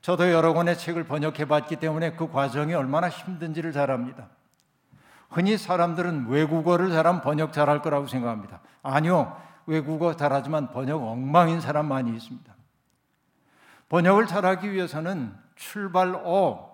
저도 0.00 0.30
여러 0.30 0.54
권의 0.54 0.78
책을 0.78 1.04
번역해 1.04 1.46
봤기 1.46 1.76
때문에 1.76 2.12
그 2.12 2.30
과정이 2.30 2.74
얼마나 2.74 3.08
힘든지를 3.08 3.72
잘 3.72 3.90
압니다. 3.90 4.28
흔히 5.28 5.58
사람들은 5.58 6.28
외국어를 6.28 6.90
잘하면 6.90 7.20
번역 7.20 7.52
잘할 7.52 7.82
거라고 7.82 8.06
생각합니다. 8.06 8.60
아니요. 8.82 9.40
외국어 9.66 10.16
잘하지만 10.16 10.70
번역 10.70 11.02
엉망인 11.02 11.60
사람 11.60 11.86
많이 11.86 12.10
있습니다. 12.12 12.54
번역을 13.90 14.26
잘하기 14.26 14.72
위해서는 14.72 15.34
출발어, 15.56 16.70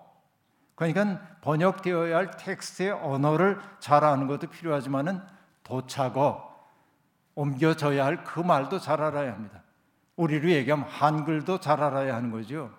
그러니까 0.75 1.19
번역되어야 1.41 2.15
할 2.15 2.31
텍스트의 2.31 2.91
언어를 2.91 3.59
잘 3.79 4.03
아는 4.03 4.27
것도 4.27 4.47
필요하지만은 4.47 5.21
도착어, 5.63 6.53
옮겨져야 7.35 8.05
할 8.05 8.23
그 8.23 8.39
말도 8.39 8.79
잘 8.79 9.01
알아야 9.01 9.33
합니다. 9.33 9.61
우리로 10.15 10.49
얘기하면 10.49 10.87
한글도 10.87 11.59
잘 11.59 11.81
알아야 11.81 12.15
하는 12.15 12.31
거죠. 12.31 12.71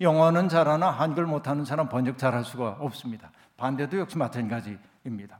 영어는 0.00 0.48
잘하나 0.48 0.90
한글 0.90 1.26
못하는 1.26 1.64
사람 1.64 1.88
번역 1.88 2.18
잘할 2.18 2.44
수가 2.44 2.76
없습니다. 2.80 3.30
반대도 3.56 3.98
역시 3.98 4.18
마찬가지입니다. 4.18 5.38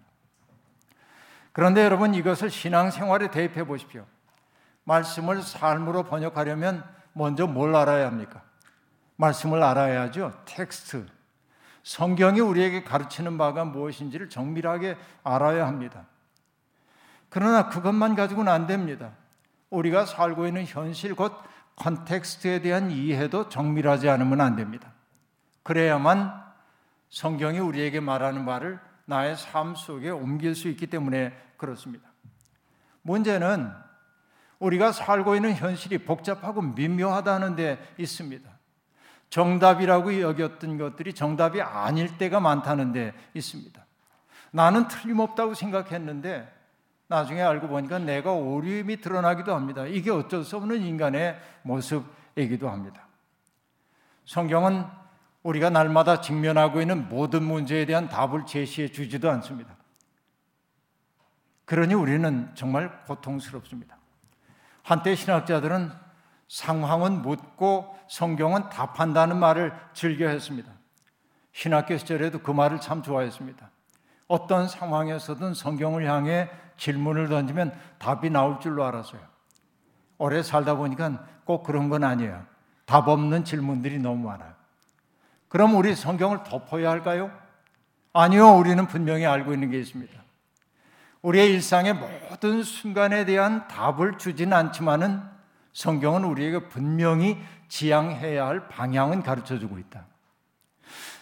그런데 1.52 1.84
여러분 1.84 2.14
이것을 2.14 2.50
신앙생활에 2.50 3.30
대입해 3.30 3.64
보십시오. 3.64 4.06
말씀을 4.84 5.42
삶으로 5.42 6.04
번역하려면 6.04 6.84
먼저 7.12 7.46
뭘 7.46 7.74
알아야 7.74 8.06
합니까? 8.06 8.42
말씀을 9.16 9.62
알아야죠. 9.62 10.32
텍스트. 10.44 11.06
성경이 11.82 12.40
우리에게 12.40 12.84
가르치는 12.84 13.38
바가 13.38 13.64
무엇인지를 13.64 14.28
정밀하게 14.28 14.96
알아야 15.22 15.66
합니다. 15.66 16.06
그러나 17.28 17.68
그것만 17.68 18.14
가지고는 18.16 18.52
안 18.52 18.66
됩니다. 18.66 19.12
우리가 19.70 20.06
살고 20.06 20.46
있는 20.46 20.64
현실 20.64 21.14
곧 21.14 21.32
context에 21.76 22.62
대한 22.62 22.90
이해도 22.90 23.48
정밀하지 23.48 24.08
않으면 24.08 24.40
안 24.40 24.56
됩니다. 24.56 24.92
그래야만 25.62 26.44
성경이 27.10 27.58
우리에게 27.58 28.00
말하는 28.00 28.44
말을 28.44 28.80
나의 29.04 29.36
삶 29.36 29.74
속에 29.74 30.10
옮길 30.10 30.54
수 30.54 30.68
있기 30.68 30.86
때문에 30.88 31.32
그렇습니다. 31.56 32.08
문제는 33.02 33.72
우리가 34.58 34.92
살고 34.92 35.36
있는 35.36 35.54
현실이 35.54 35.98
복잡하고 35.98 36.62
미묘하다는 36.62 37.56
데 37.56 37.94
있습니다. 37.98 38.50
정답이라고 39.30 40.20
여겼던 40.20 40.78
것들이 40.78 41.12
정답이 41.12 41.60
아닐 41.60 42.16
때가 42.16 42.40
많다는 42.40 42.92
데 42.92 43.12
있습니다. 43.34 43.84
나는 44.50 44.88
틀림없다고 44.88 45.54
생각했는데 45.54 46.55
나중에 47.08 47.40
알고 47.40 47.68
보니까 47.68 47.98
내가 47.98 48.32
오류임이 48.32 49.00
드러나기도 49.00 49.54
합니다. 49.54 49.86
이게 49.86 50.10
어쩔 50.10 50.42
수 50.44 50.56
없는 50.56 50.82
인간의 50.82 51.38
모습이기도 51.62 52.68
합니다. 52.68 53.06
성경은 54.24 54.84
우리가 55.42 55.70
날마다 55.70 56.20
직면하고 56.20 56.80
있는 56.80 57.08
모든 57.08 57.44
문제에 57.44 57.86
대한 57.86 58.08
답을 58.08 58.46
제시해 58.46 58.88
주지도 58.88 59.30
않습니다. 59.30 59.76
그러니 61.64 61.94
우리는 61.94 62.50
정말 62.54 63.04
고통스럽습니다. 63.04 63.96
한때 64.82 65.14
신학자들은 65.14 65.92
상황은 66.48 67.22
묻고 67.22 67.96
성경은 68.08 68.68
답한다는 68.70 69.36
말을 69.38 69.72
즐겨 69.92 70.28
했습니다. 70.28 70.72
신학교 71.52 71.96
시절에도 71.96 72.40
그 72.40 72.50
말을 72.50 72.80
참 72.80 73.02
좋아했습니다. 73.02 73.70
어떤 74.28 74.68
상황에서든 74.68 75.54
성경을 75.54 76.08
향해 76.08 76.50
질문을 76.76 77.28
던지면 77.28 77.72
답이 77.98 78.30
나올 78.30 78.60
줄로 78.60 78.84
알았어요. 78.84 79.20
오래 80.18 80.42
살다 80.42 80.76
보니까 80.76 81.24
꼭 81.44 81.62
그런 81.62 81.88
건 81.88 82.04
아니에요. 82.04 82.44
답 82.84 83.08
없는 83.08 83.44
질문들이 83.44 83.98
너무 83.98 84.28
많아요. 84.28 84.52
그럼 85.48 85.74
우리 85.76 85.94
성경을 85.94 86.42
덮어야 86.44 86.90
할까요? 86.90 87.30
아니요, 88.12 88.56
우리는 88.56 88.86
분명히 88.86 89.26
알고 89.26 89.52
있는 89.52 89.70
게 89.70 89.78
있습니다. 89.78 90.12
우리의 91.22 91.52
일상의 91.52 91.94
모든 91.94 92.62
순간에 92.62 93.24
대한 93.24 93.66
답을 93.68 94.18
주진 94.18 94.52
않지만은 94.52 95.22
성경은 95.72 96.24
우리에게 96.24 96.68
분명히 96.68 97.42
지향해야 97.68 98.46
할 98.46 98.68
방향은 98.68 99.22
가르쳐 99.22 99.58
주고 99.58 99.78
있다. 99.78 100.06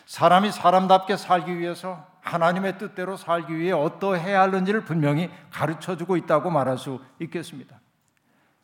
사람이 0.07 0.53
사람답게 0.53 1.17
살기 1.17 1.59
위해서 1.59 2.07
하나님의 2.25 2.79
뜻대로 2.79 3.17
살기 3.17 3.57
위해 3.57 3.73
어떠해야 3.73 4.43
하는지를 4.43 4.85
분명히 4.85 5.31
가르쳐 5.51 5.97
주고 5.97 6.17
있다고 6.17 6.51
말할 6.51 6.79
수 6.79 7.01
있겠습니다. 7.21 7.79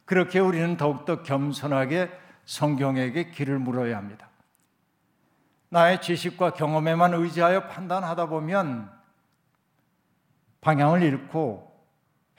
그렇게 0.06 0.40
우리는 0.40 0.76
더욱더 0.76 1.22
겸손하게 1.22 2.10
성경에게 2.46 3.30
길을 3.30 3.58
물어야 3.58 3.96
합니다. 3.98 4.28
나의 5.68 6.00
지식과 6.00 6.54
경험에만 6.54 7.14
의지하여 7.14 7.68
판단하다 7.68 8.26
보면 8.26 8.90
방향을 10.62 11.02
잃고 11.02 11.70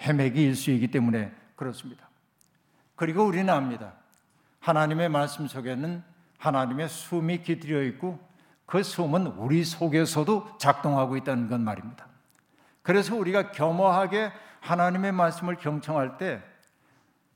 헤매기 0.02 0.42
일수이기 0.42 0.90
때문에 0.90 1.32
그렇습니다. 1.56 2.10
그리고 2.96 3.24
우리는 3.24 3.48
압니다. 3.50 3.94
하나님의 4.60 5.10
말씀 5.10 5.48
속에는 5.48 6.04
하나님의 6.40 6.90
숨이 6.90 7.44
깃들여 7.44 7.84
있고 7.84 8.20
그 8.72 8.84
숨은 8.84 9.28
우리 9.28 9.66
속에서도 9.66 10.58
작동하고 10.58 11.18
있다는 11.18 11.50
건 11.50 11.62
말입니다. 11.62 12.06
그래서 12.82 13.18
우리가 13.18 13.52
겸허하게 13.52 14.32
하나님의 14.62 15.12
말씀을 15.12 15.58
경청할 15.58 16.18
때 16.18 16.42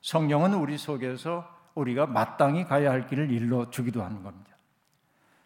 성령은 0.02 0.54
우리 0.54 0.78
속에서 0.78 1.46
우리가 1.74 2.06
마땅히 2.06 2.64
가야 2.64 2.90
할 2.90 3.06
길을 3.08 3.32
일러 3.32 3.70
주기도 3.70 4.02
하는 4.02 4.24
겁니다. 4.24 4.56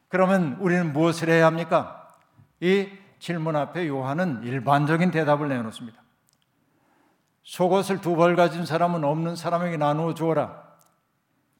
그러면 0.10 0.58
우리는 0.60 0.94
무엇을 0.94 1.28
해야 1.28 1.48
합니까? 1.48 2.08
이 2.60 2.88
질문 3.18 3.56
앞에 3.56 3.88
요한은 3.88 4.44
일반적인 4.44 5.10
대답을 5.10 5.50
내놓습니다. 5.50 6.00
속옷을 7.42 8.00
두 8.02 8.16
벌 8.16 8.36
가진 8.36 8.64
사람은 8.64 9.04
없는 9.04 9.36
사람에게 9.36 9.78
나누어 9.78 10.14
주어라. 10.14 10.62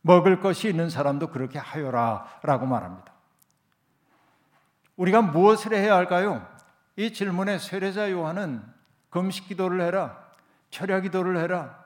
먹을 0.02 0.40
것이 0.40 0.70
있는 0.70 0.92
사람도 0.92 1.32
그렇게 1.32 1.58
하여라. 1.58 2.28
라고 2.44 2.68
말합니다. 2.68 3.19
우리가 5.00 5.22
무엇을 5.22 5.74
해야 5.74 5.96
할까요? 5.96 6.46
이 6.98 7.14
질문에 7.14 7.58
세례자 7.58 8.12
요한은 8.12 8.62
금식 9.10 9.48
기도를 9.48 9.82
해라. 9.82 10.18
철야 10.72 11.00
기도를 11.00 11.38
해라. 11.38 11.86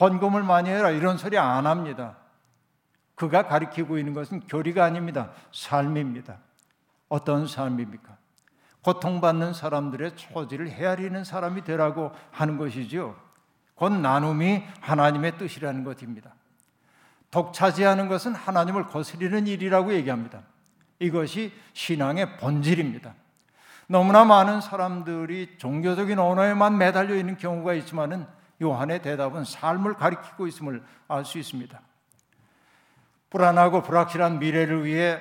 헌금을 0.00 0.42
많이 0.42 0.70
해라. 0.70 0.90
이런 0.90 1.18
소리 1.18 1.36
안 1.36 1.66
합니다. 1.66 2.16
그가 3.14 3.46
가리키고 3.46 3.98
있는 3.98 4.14
것은 4.14 4.40
교리가 4.40 4.84
아닙니다. 4.84 5.32
삶입니다. 5.52 6.38
어떤 7.10 7.46
삶입니까? 7.46 8.16
고통받는 8.80 9.52
사람들의 9.52 10.16
처지를 10.16 10.70
헤아리는 10.70 11.24
사람이 11.24 11.62
되라고 11.64 12.10
하는 12.30 12.56
것이죠. 12.56 13.16
곧 13.74 13.90
나눔이 13.92 14.64
하나님의 14.80 15.36
뜻이라는 15.36 15.84
것입니다. 15.84 16.34
독차지하는 17.30 18.08
것은 18.08 18.34
하나님을 18.34 18.86
거스리는 18.86 19.46
일이라고 19.46 19.92
얘기합니다. 19.92 20.40
이것이 20.98 21.52
신앙의 21.72 22.36
본질입니다. 22.38 23.14
너무나 23.86 24.24
많은 24.24 24.60
사람들이 24.60 25.58
종교적인 25.58 26.18
언어에만 26.18 26.78
매달려 26.78 27.14
있는 27.14 27.36
경우가 27.36 27.74
있지만은 27.74 28.26
요한의 28.62 29.02
대답은 29.02 29.44
삶을 29.44 29.94
가리키고 29.94 30.46
있음을 30.46 30.82
알 31.08 31.24
수 31.24 31.38
있습니다. 31.38 31.80
불안하고 33.30 33.82
불확실한 33.82 34.38
미래를 34.38 34.84
위해 34.84 35.20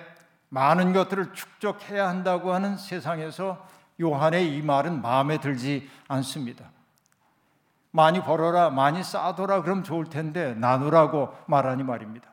많은 0.50 0.94
것들을 0.94 1.34
축적해야 1.34 2.08
한다고 2.08 2.54
하는 2.54 2.78
세상에서 2.78 3.68
요한의 4.00 4.56
이 4.56 4.62
말은 4.62 5.02
마음에 5.02 5.40
들지 5.40 5.90
않습니다. 6.08 6.66
많이 7.90 8.22
벌어라, 8.22 8.70
많이 8.70 9.04
쌓아둬라, 9.04 9.64
그럼 9.64 9.84
좋을 9.84 10.06
텐데 10.06 10.54
나누라고 10.56 11.36
말하니 11.48 11.84
말입니다. 11.84 12.33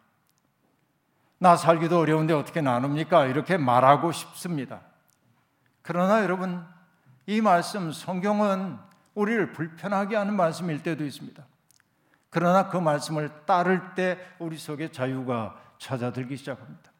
나 1.42 1.56
살기도 1.56 1.98
어려운데 1.98 2.34
어떻게 2.34 2.60
나눕니까? 2.60 3.24
이렇게 3.24 3.56
말하고 3.56 4.12
싶습니다. 4.12 4.82
그러나 5.80 6.22
여러분, 6.22 6.62
이 7.26 7.40
말씀, 7.40 7.92
성경은 7.92 8.78
우리를 9.14 9.52
불편하게 9.52 10.16
하는 10.16 10.36
말씀일 10.36 10.82
때도 10.82 11.02
있습니다. 11.02 11.42
그러나 12.28 12.68
그 12.68 12.76
말씀을 12.76 13.30
따를 13.46 13.94
때 13.94 14.18
우리 14.38 14.58
속에 14.58 14.92
자유가 14.92 15.58
찾아들기 15.78 16.36
시작합니다. 16.36 16.90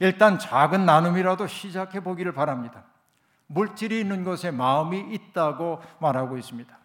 일단 0.00 0.38
작은 0.38 0.84
나눔이라도 0.84 1.46
시작해 1.46 2.00
보기를 2.00 2.32
바랍니다. 2.32 2.84
물질이 3.46 3.98
있는 3.98 4.22
곳에 4.22 4.50
마음이 4.50 5.14
있다고 5.14 5.80
말하고 5.98 6.36
있습니다. 6.36 6.76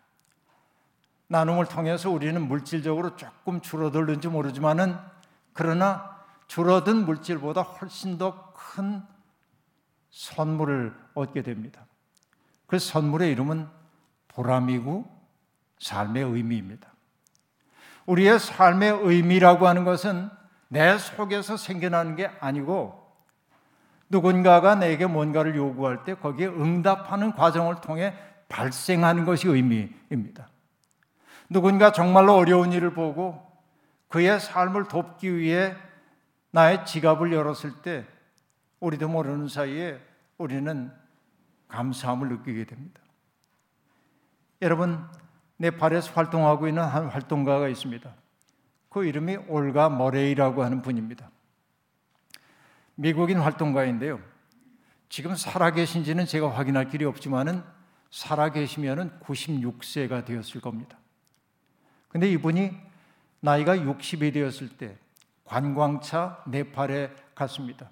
나눔을 1.28 1.66
통해서 1.66 2.10
우리는 2.10 2.42
물질적으로 2.42 3.18
조금 3.18 3.60
줄어들는지 3.60 4.30
모르지만은 4.30 4.98
그러나 5.52 6.11
줄어든 6.52 7.06
물질보다 7.06 7.62
훨씬 7.62 8.18
더 8.18 8.52
큰 8.74 9.02
선물을 10.10 10.94
얻게 11.14 11.42
됩니다. 11.42 11.86
그 12.68 12.80
선물의 12.80 13.32
이름은 13.32 13.68
보람이고 14.28 15.06
삶의 15.80 16.24
의미입니다. 16.24 16.90
우리의 18.06 18.40
삶의 18.40 19.00
의미라고 19.04 19.66
하는 19.68 19.86
것은 19.86 20.30
내 20.68 20.98
속에서 20.98 21.56
생겨나는 21.58 22.18
게 22.18 22.30
아니고 22.40 23.00
누군가가 24.10 24.76
내게 24.76 25.06
뭔가를 25.06 25.56
요구할 25.56 26.04
때 26.04 26.16
거기에 26.16 26.48
응답하는 26.48 27.34
과정을 27.34 27.82
통해 27.82 28.14
발생하는 28.50 29.24
것이 29.24 29.48
의미입니다. 29.48 30.50
누군가 31.50 31.92
정말로 31.92 32.36
어려운 32.36 32.74
일을 32.74 32.94
보고 32.94 33.42
그의 34.10 34.40
삶을 34.40 34.90
돕기 34.90 35.38
위해 35.38 35.76
나의 36.52 36.86
지갑을 36.86 37.34
열었을 37.34 37.82
때 37.82 38.06
우리도 38.80 39.08
모르는 39.08 39.48
사이에 39.48 40.00
우리는 40.38 40.92
감사함을 41.68 42.30
느끼게 42.30 42.66
됩니다. 42.66 43.02
여러분, 44.62 45.04
네팔에서 45.58 46.14
활동하고 46.14 46.68
있는 46.68 46.84
한 46.84 47.08
활동가가 47.08 47.68
있습니다. 47.68 48.14
그 48.90 49.06
이름이 49.06 49.38
올가 49.48 49.90
머레이라고 49.90 50.64
하는 50.64 50.82
분입니다. 50.82 51.30
미국인 52.96 53.40
활동가인데요. 53.40 54.20
지금 55.08 55.36
살아계신 55.36 56.04
지는 56.04 56.26
제가 56.26 56.52
확인할 56.52 56.90
길이 56.90 57.06
없지만은 57.06 57.64
살아계시면은 58.12 59.20
96세가 59.22 60.26
되었을 60.26 60.62
겁니다. 60.62 60.98
근데 62.10 62.30
이분이 62.32 62.72
나이가 63.40 63.76
60이 63.76 64.34
되었을 64.34 64.78
때 64.78 64.98
관광차 65.52 66.42
네팔에 66.48 67.14
갔습니다. 67.36 67.90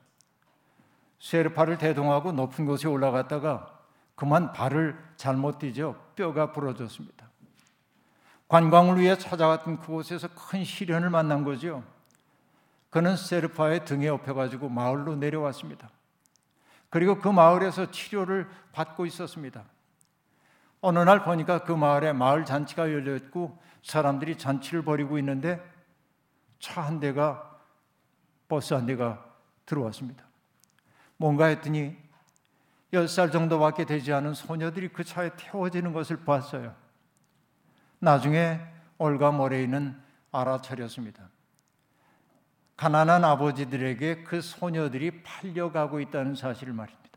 쉐르파를 1.19 1.77
대동하고 1.77 2.31
높은 2.31 2.65
곳에 2.65 2.87
올라갔다가 2.87 3.77
그만 4.15 4.53
발을 4.53 4.97
잘못 5.17 5.59
뛰죠. 5.59 6.01
뼈가 6.15 6.53
부러졌습니다. 6.53 7.27
관광을 8.47 8.97
위해 9.01 9.17
찾아갔던 9.17 9.81
그곳에서 9.81 10.29
큰 10.29 10.63
시련을 10.63 11.09
만난 11.09 11.43
거죠. 11.43 11.83
그는 12.89 13.17
세르파의 13.17 13.83
등에 13.83 14.07
업혀가지고 14.07 14.69
마을로 14.69 15.17
내려왔습니다. 15.17 15.89
그리고 16.89 17.19
그 17.19 17.27
마을에서 17.27 17.91
치료를 17.91 18.49
받고 18.71 19.05
있었습니다. 19.05 19.65
어느 20.79 20.99
날 20.99 21.25
보니까 21.25 21.65
그 21.65 21.73
마을에 21.73 22.13
마을 22.13 22.45
잔치가 22.45 22.89
열려 22.89 23.17
있고 23.17 23.59
사람들이 23.83 24.37
잔치를 24.37 24.81
벌이고 24.83 25.17
있는데 25.19 25.61
차 26.59 26.81
한 26.81 27.01
대가 27.01 27.48
버스 28.49 28.73
한 28.73 28.85
대가 28.85 29.25
들어왔습니다. 29.65 30.25
뭔가 31.15 31.45
했더니 31.45 31.95
10살 32.91 33.31
정도밖에 33.31 33.85
되지 33.85 34.11
않은 34.11 34.33
소녀들이 34.33 34.89
그 34.89 35.05
차에 35.05 35.31
태워지는 35.37 35.93
것을 35.93 36.25
봤어요. 36.25 36.75
나중에 37.99 38.59
올가 38.97 39.31
모레이는 39.31 39.97
알아차렸습니다. 40.31 41.29
가난한 42.75 43.23
아버지들에게 43.23 44.23
그 44.23 44.41
소녀들이 44.41 45.23
팔려가고 45.23 45.99
있다는 45.99 46.35
사실을 46.35 46.73
말입니다. 46.73 47.09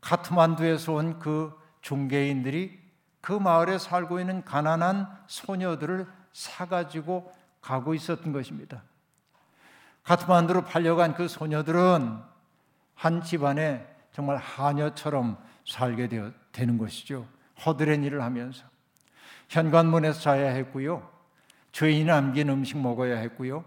카트만두에서 0.00 0.92
온 0.92 1.18
그 1.18 1.62
중개인들이 1.82 2.80
그 3.20 3.32
마을에 3.32 3.78
살고 3.78 4.20
있는 4.20 4.44
가난한 4.44 5.06
소녀들을 5.26 6.06
사가지고 6.32 7.32
가고 7.60 7.94
있었던 7.94 8.32
것입니다. 8.32 8.82
카트만두로 10.04 10.64
팔려간 10.64 11.14
그 11.14 11.28
소녀들은 11.28 12.20
한 12.94 13.22
집안에 13.22 13.86
정말 14.12 14.36
하녀처럼 14.36 15.38
살게 15.66 16.08
되어, 16.08 16.32
되는 16.50 16.78
것이죠. 16.78 17.26
허드렛 17.64 18.02
일을 18.04 18.22
하면서. 18.22 18.64
현관문에서 19.48 20.20
자야 20.20 20.50
했고요. 20.50 21.08
죄인 21.72 22.06
남긴 22.06 22.48
음식 22.48 22.78
먹어야 22.78 23.18
했고요. 23.18 23.64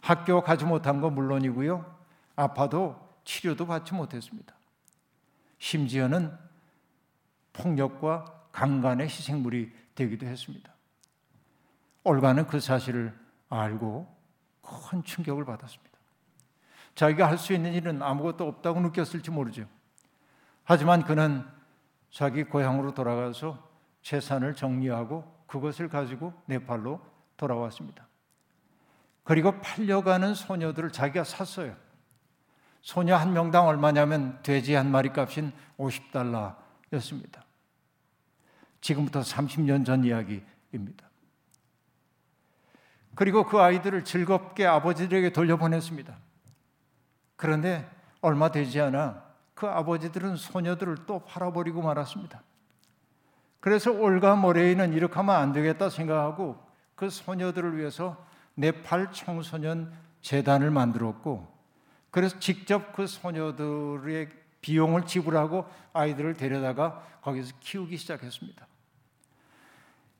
학교 0.00 0.42
가지 0.42 0.64
못한 0.64 1.00
거 1.00 1.10
물론이고요. 1.10 1.98
아파도 2.36 2.96
치료도 3.24 3.66
받지 3.66 3.94
못했습니다. 3.94 4.54
심지어는 5.58 6.36
폭력과 7.52 8.24
강간의 8.52 9.06
희생물이 9.06 9.72
되기도 9.94 10.26
했습니다. 10.26 10.72
올가는 12.02 12.46
그 12.46 12.60
사실을 12.60 13.14
알고 13.48 14.19
큰 14.90 15.02
충격을 15.02 15.44
받았습니다. 15.44 15.90
자기가 16.94 17.28
할 17.28 17.38
수 17.38 17.52
있는 17.52 17.72
일은 17.72 18.02
아무것도 18.02 18.46
없다고 18.46 18.80
느꼈을지 18.80 19.30
모르죠. 19.30 19.66
하지만 20.64 21.04
그는 21.04 21.44
자기 22.10 22.44
고향으로 22.44 22.94
돌아가서 22.94 23.68
재산을 24.02 24.54
정리하고 24.54 25.44
그것을 25.46 25.88
가지고 25.88 26.32
네팔로 26.46 27.00
돌아왔습니다. 27.36 28.06
그리고 29.24 29.60
팔려가는 29.60 30.34
소녀들을 30.34 30.90
자기가 30.90 31.24
샀어요. 31.24 31.76
소녀 32.82 33.16
한 33.16 33.32
명당 33.32 33.66
얼마냐면 33.66 34.40
돼지 34.42 34.74
한 34.74 34.90
마리 34.90 35.10
값인 35.10 35.52
50달러였습니다. 35.78 37.42
지금부터 38.80 39.20
30년 39.20 39.84
전 39.84 40.04
이야기입니다. 40.04 41.09
그리고 43.20 43.44
그 43.44 43.60
아이들을 43.60 44.02
즐겁게 44.04 44.64
아버지들에게 44.64 45.34
돌려보냈습니다. 45.34 46.16
그런데 47.36 47.86
얼마 48.22 48.50
되지 48.50 48.80
않아 48.80 49.22
그 49.52 49.66
아버지들은 49.66 50.36
소녀들을 50.36 51.04
또 51.04 51.18
팔아버리고 51.18 51.82
말았습니다. 51.82 52.42
그래서 53.60 53.92
올가 53.92 54.36
모레이는 54.36 54.94
이렇게 54.94 55.16
하면 55.16 55.36
안 55.36 55.52
되겠다 55.52 55.90
생각하고 55.90 56.66
그 56.94 57.10
소녀들을 57.10 57.76
위해서 57.76 58.16
네팔 58.54 59.12
청소년 59.12 59.92
재단을 60.22 60.70
만들었고 60.70 61.46
그래서 62.10 62.38
직접 62.38 62.94
그 62.94 63.06
소녀들의 63.06 64.30
비용을 64.62 65.04
지불하고 65.04 65.66
아이들을 65.92 66.38
데려다가 66.38 67.06
거기서 67.20 67.52
키우기 67.60 67.98
시작했습니다. 67.98 68.66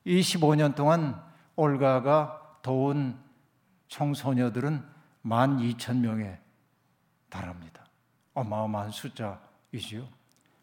25년 0.05 0.75
동안 0.75 1.19
올가가 1.57 2.50
도운 2.63 3.19
청소녀들은 3.89 4.83
12,000명에 5.25 6.39
달합니다. 7.29 7.85
어마어마한 8.35 8.91
숫자이지요. 8.91 10.09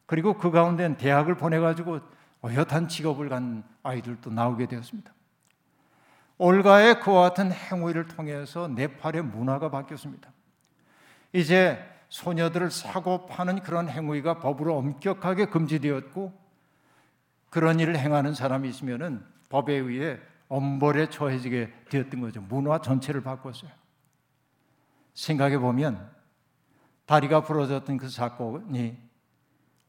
그리고 0.06 0.34
그 0.34 0.52
가운데는 0.52 0.98
대학을 0.98 1.36
보내가지고 1.36 2.00
어엿한 2.44 2.88
직업을 2.88 3.30
갖는 3.30 3.64
아이들도 3.84 4.32
나오게 4.32 4.68
되었습니다. 4.68 5.14
올가의 6.38 7.00
그와 7.02 7.30
같은 7.30 7.52
행위를 7.52 8.08
통해서 8.08 8.68
네팔의 8.68 9.24
문화가 9.24 9.70
바뀌었습니다. 9.70 10.32
이제 11.34 11.84
소녀들을 12.10 12.72
사고 12.72 13.26
파는 13.26 13.62
그런 13.64 13.90
행위가 13.90 14.40
법으로 14.40 14.78
엄격하게 14.78 15.48
금지되었고 15.48 16.48
그런 17.50 17.80
일을 17.80 17.98
행하는 17.98 18.34
사람이 18.34 18.70
있으면은 18.70 19.26
법에 19.50 19.74
의해 19.74 20.20
엄벌에 20.50 21.10
처해지게 21.10 21.74
되었던 21.90 22.22
거죠. 22.22 22.42
문화 22.42 22.80
전체를 22.80 23.22
바꿨어요. 23.22 23.72
생각해 25.14 25.58
보면 25.58 26.10
다리가 27.06 27.42
부러졌던 27.42 27.98
그 27.98 28.10
사건이 28.10 28.98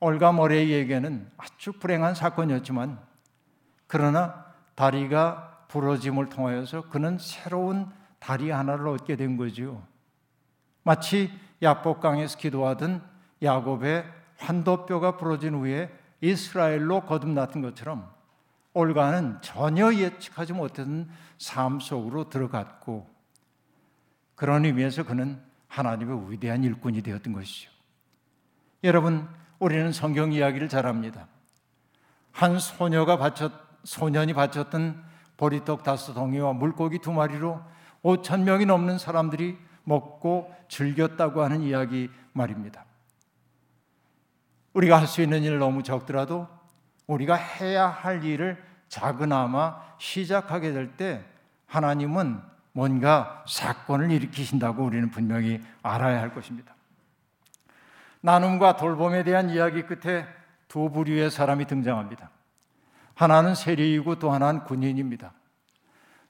올가 0.00 0.32
머레이에게는 0.32 1.30
아주 1.36 1.72
불행한 1.72 2.14
사건이었지만 2.14 2.98
그러나 3.86 4.46
다리가 4.74 5.66
부러짐을 5.68 6.28
통하여서 6.28 6.88
그는 6.88 7.18
새로운 7.18 7.90
다리 8.18 8.50
하나를 8.50 8.88
얻게 8.88 9.16
된 9.16 9.36
거지요. 9.36 9.82
마치 10.82 11.30
야복강에서 11.62 12.38
기도하던 12.38 13.02
야곱의 13.42 14.04
환도뼈가 14.38 15.16
부러진 15.16 15.54
후에 15.54 15.92
이스라엘로 16.20 17.02
거듭났던 17.02 17.62
것처럼 17.62 18.10
올가는 18.78 19.36
전혀 19.42 19.92
예측하지 19.92 20.52
못했던 20.52 21.10
삶 21.36 21.80
속으로 21.80 22.28
들어갔고 22.28 23.08
그런 24.36 24.64
의미에서 24.64 25.02
그는 25.02 25.42
하나님의 25.66 26.30
위대한 26.30 26.62
일꾼이 26.62 27.02
되었던 27.02 27.32
것이죠. 27.32 27.72
여러분 28.84 29.28
우리는 29.58 29.90
성경 29.90 30.32
이야기를 30.32 30.68
잘 30.68 30.86
합니다. 30.86 31.26
한 32.30 32.60
소녀가 32.60 33.18
바쳤, 33.18 33.50
소년이 33.82 34.32
바쳤던 34.34 35.02
보리떡 35.36 35.82
다섯 35.82 36.14
덩이와 36.14 36.52
물고기 36.52 37.00
두 37.00 37.12
마리로 37.12 37.60
5천 38.04 38.44
명이 38.44 38.64
넘는 38.66 38.98
사람들이 38.98 39.58
먹고 39.82 40.54
즐겼다고 40.68 41.42
하는 41.42 41.62
이야기 41.62 42.10
말입니다. 42.32 42.84
우리가 44.72 45.00
할 45.00 45.08
수 45.08 45.20
있는 45.20 45.42
일 45.42 45.58
너무 45.58 45.82
적더라도 45.82 46.46
우리가 47.08 47.34
해야 47.34 47.88
할 47.88 48.22
일을 48.22 48.67
작은아마 48.88 49.80
시작하게 49.98 50.72
될 50.72 50.96
때 50.96 51.24
하나님은 51.66 52.40
뭔가 52.72 53.44
사건을 53.46 54.10
일으키신다고 54.10 54.84
우리는 54.84 55.10
분명히 55.10 55.60
알아야 55.82 56.20
할 56.20 56.32
것입니다. 56.34 56.74
나눔과 58.20 58.76
돌봄에 58.76 59.22
대한 59.24 59.50
이야기 59.50 59.82
끝에 59.82 60.26
두 60.66 60.90
부류의 60.90 61.30
사람이 61.30 61.66
등장합니다. 61.66 62.30
하나는 63.14 63.54
세리이고 63.54 64.18
또 64.18 64.30
하나는 64.30 64.64
군인입니다. 64.64 65.32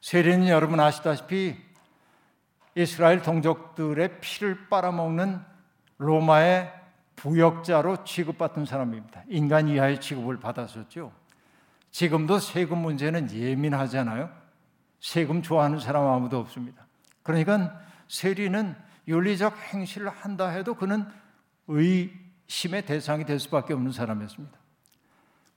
세리는 0.01 0.49
여러분 0.49 0.81
아시다시피 0.81 1.57
이스라엘 2.75 3.23
동족들의 3.23 4.21
피를 4.21 4.69
빨아먹는 4.69 5.41
로마의 5.99 6.73
부역자로 7.17 8.05
취급받던 8.05 8.65
사람입니다. 8.65 9.23
인간 9.29 9.69
이하의 9.69 10.01
취급을 10.01 10.39
받았었죠. 10.39 11.13
지금도 11.99 12.39
세금 12.39 12.79
문제는 12.79 13.33
예민하잖아요. 13.33 14.31
세금 15.01 15.43
좋아하는 15.43 15.81
사람 15.81 16.07
아무도 16.07 16.39
없습니다. 16.39 16.87
그러니까 17.25 17.77
세리는 18.07 18.77
윤리적 19.09 19.59
행실을 19.73 20.09
한다 20.09 20.47
해도 20.47 20.75
그는 20.75 21.05
의심의 21.67 22.87
대상이 22.87 23.25
될 23.25 23.41
수밖에 23.41 23.75
없는 23.75 23.91
사람이었습니다. 23.91 24.57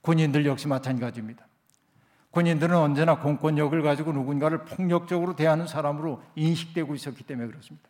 군인들 0.00 0.44
역시 0.44 0.66
마찬가지입니다. 0.66 1.46
군인들은 2.32 2.76
언제나 2.76 3.20
공권력을 3.20 3.80
가지고 3.80 4.12
누군가를 4.12 4.64
폭력적으로 4.64 5.36
대하는 5.36 5.68
사람으로 5.68 6.24
인식되고 6.34 6.96
있었기 6.96 7.22
때문에 7.22 7.46
그렇습니다. 7.46 7.88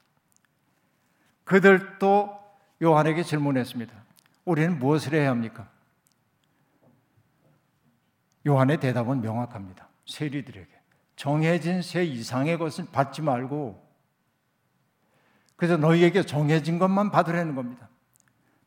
그들도 1.45 2.39
요한에게 2.83 3.23
질문했습니다. 3.23 3.95
우리는 4.45 4.79
무엇을 4.79 5.15
해야 5.15 5.31
합니까? 5.31 5.71
요한의 8.47 8.81
대답은 8.81 9.21
명확합니다. 9.21 9.89
세리들에게 10.07 10.69
정해진 11.17 11.83
세 11.83 12.05
이상의 12.05 12.59
것을 12.59 12.87
받지 12.91 13.23
말고 13.23 13.83
그래서 15.57 15.77
너희에게 15.77 16.25
정해진 16.25 16.79
것만 16.79 17.11
받으라는 17.11 17.55
겁니다. 17.55 17.89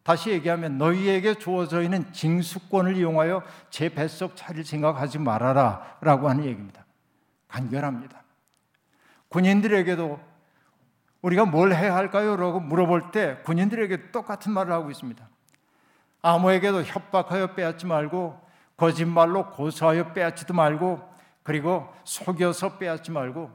다시 0.03 0.29
얘기하면 0.29 0.77
너희에게 0.77 1.33
주어져 1.33 1.81
있는 1.81 2.13
징수권을 2.13 2.95
이용하여 2.95 3.43
제 3.69 3.89
뱃속 3.89 4.35
차릴 4.35 4.63
생각하지 4.63 5.19
말아라 5.19 5.97
라고 5.99 6.29
하는 6.29 6.45
얘기입니다. 6.45 6.85
간결합니다. 7.47 8.23
군인들에게도 9.29 10.19
우리가 11.23 11.45
뭘 11.45 11.73
해야 11.73 11.95
할까요? 11.95 12.35
라고 12.35 12.59
물어볼 12.59 13.11
때 13.11 13.39
군인들에게 13.43 14.11
똑같은 14.11 14.51
말을 14.53 14.71
하고 14.71 14.91
있습니다. 14.91 15.27
아무에게도 16.21 16.83
협박하여 16.83 17.55
빼앗지 17.55 17.88
말고 17.88 18.39
거짓말로 18.77 19.49
고소하여 19.51 20.13
빼앗지도 20.13 20.53
말고 20.53 21.01
그리고 21.43 21.88
속여서 22.03 22.77
빼앗지 22.77 23.11
말고 23.11 23.51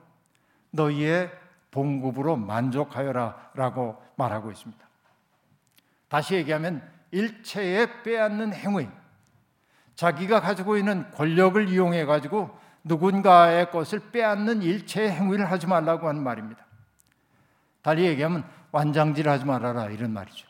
너희의 0.70 1.30
봉급으로 1.70 2.36
만족하여라 2.36 3.50
라고 3.54 4.02
말하고 4.16 4.50
있습니다. 4.50 4.88
다시 6.08 6.34
얘기하면 6.34 6.82
일체에 7.10 8.02
빼앗는 8.02 8.52
행위, 8.52 8.88
자기가 9.94 10.40
가지고 10.40 10.76
있는 10.76 11.10
권력을 11.12 11.68
이용해 11.68 12.04
가지고 12.04 12.56
누군가의 12.84 13.70
것을 13.70 14.10
빼앗는 14.10 14.62
일체의 14.62 15.10
행위를 15.10 15.50
하지 15.50 15.66
말라고 15.66 16.08
하는 16.08 16.22
말입니다. 16.22 16.64
달리 17.82 18.06
얘기하면 18.06 18.44
완장질 18.72 19.28
하지 19.28 19.44
말아라 19.44 19.86
이런 19.90 20.12
말이죠. 20.12 20.48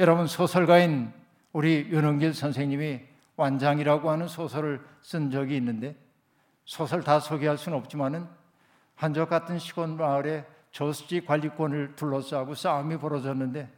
여러분 0.00 0.26
소설가인 0.26 1.12
우리 1.52 1.86
윤은길 1.90 2.32
선생님이 2.32 3.11
완장이라고 3.42 4.10
하는 4.10 4.28
소설을 4.28 4.80
쓴 5.02 5.30
적이 5.30 5.56
있는데 5.56 5.96
소설 6.64 7.02
다 7.02 7.18
소개할 7.18 7.58
수는 7.58 7.76
없지만은 7.78 8.26
한적 8.94 9.28
같은 9.28 9.58
시골 9.58 9.88
마을에 9.88 10.46
저수지 10.70 11.24
관리권을 11.24 11.96
둘러싸고 11.96 12.54
싸움이 12.54 12.98
벌어졌는데 12.98 13.68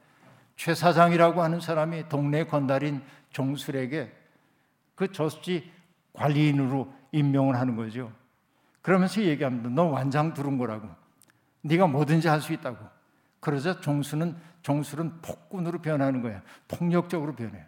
최 0.56 0.74
사장이라고 0.74 1.42
하는 1.42 1.60
사람이 1.60 2.08
동네 2.08 2.44
건달인 2.44 3.02
종술에게 3.30 4.12
그 4.94 5.10
저수지 5.10 5.72
관리인으로 6.12 6.92
임명을 7.10 7.56
하는 7.56 7.74
거죠. 7.74 8.12
그러면서 8.82 9.22
얘기합니다. 9.22 9.70
너 9.70 9.84
완장 9.84 10.34
두른 10.34 10.58
거라고. 10.58 10.88
네가 11.62 11.86
뭐든지 11.86 12.28
할 12.28 12.40
수 12.40 12.52
있다고. 12.52 12.76
그러자 13.40 13.80
종수는 13.80 14.36
종술은 14.62 15.20
폭군으로 15.22 15.80
변하는 15.80 16.22
거야. 16.22 16.42
폭력적으로 16.68 17.34
변해요. 17.34 17.64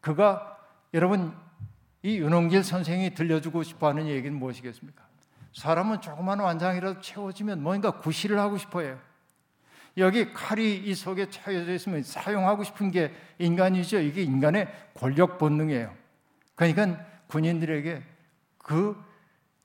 그가 0.00 0.51
여러분 0.94 1.32
이 2.02 2.18
윤홍길 2.18 2.64
선생이 2.64 3.14
들려주고 3.14 3.62
싶어 3.62 3.88
하는 3.88 4.08
얘기는 4.08 4.36
무엇이겠습니까? 4.36 5.02
사람은 5.54 6.00
조그만 6.00 6.40
완장이라도 6.40 7.00
채워지면 7.00 7.62
뭔가 7.62 7.92
구실을 7.92 8.38
하고 8.38 8.58
싶어 8.58 8.80
해요. 8.80 8.98
여기 9.98 10.32
칼이 10.32 10.76
이 10.76 10.94
속에 10.94 11.28
차여져 11.28 11.74
있으면 11.74 12.02
사용하고 12.02 12.64
싶은 12.64 12.90
게 12.90 13.14
인간이죠. 13.38 14.00
이게 14.00 14.22
인간의 14.22 14.68
권력 14.94 15.38
본능이에요. 15.38 15.94
그러니까 16.54 17.04
군인들에게 17.26 18.02
그 18.58 18.96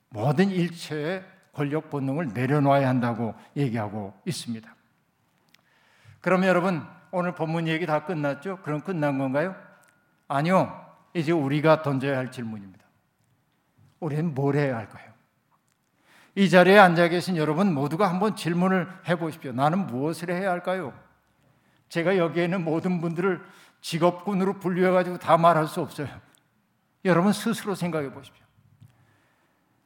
모든 0.09 0.49
일체의 0.49 1.23
권력 1.53 1.89
본능을 1.89 2.29
내려놔야 2.33 2.87
한다고 2.87 3.33
얘기하고 3.55 4.13
있습니다. 4.25 4.75
그럼 6.21 6.43
여러분 6.43 6.85
오늘 7.11 7.33
본문 7.33 7.67
얘기 7.67 7.85
다 7.85 8.05
끝났죠? 8.05 8.59
그럼 8.63 8.81
끝난 8.81 9.17
건가요? 9.17 9.55
아니요. 10.27 10.86
이제 11.17 11.31
우리가 11.31 11.81
던져야 11.81 12.15
할 12.15 12.31
질문입니다. 12.31 12.85
우리는 13.99 14.35
뭘 14.35 14.55
해야 14.55 14.77
할까요? 14.77 15.11
이 16.35 16.47
자리에 16.47 16.77
앉아 16.77 17.07
계신 17.07 17.35
여러분 17.37 17.73
모두가 17.73 18.07
한번 18.07 18.35
질문을 18.35 18.87
해 19.07 19.15
보십시오. 19.15 19.51
나는 19.51 19.87
무엇을 19.87 20.29
해야 20.29 20.51
할까요? 20.51 20.93
제가 21.89 22.17
여기에 22.17 22.43
있는 22.43 22.63
모든 22.63 23.01
분들을 23.01 23.43
직업군으로 23.81 24.59
분류해 24.59 24.91
가지고 24.91 25.17
다 25.17 25.37
말할 25.37 25.65
수 25.65 25.81
없어요. 25.81 26.07
여러분 27.03 27.33
스스로 27.33 27.73
생각해 27.73 28.11
보십시오. 28.11 28.45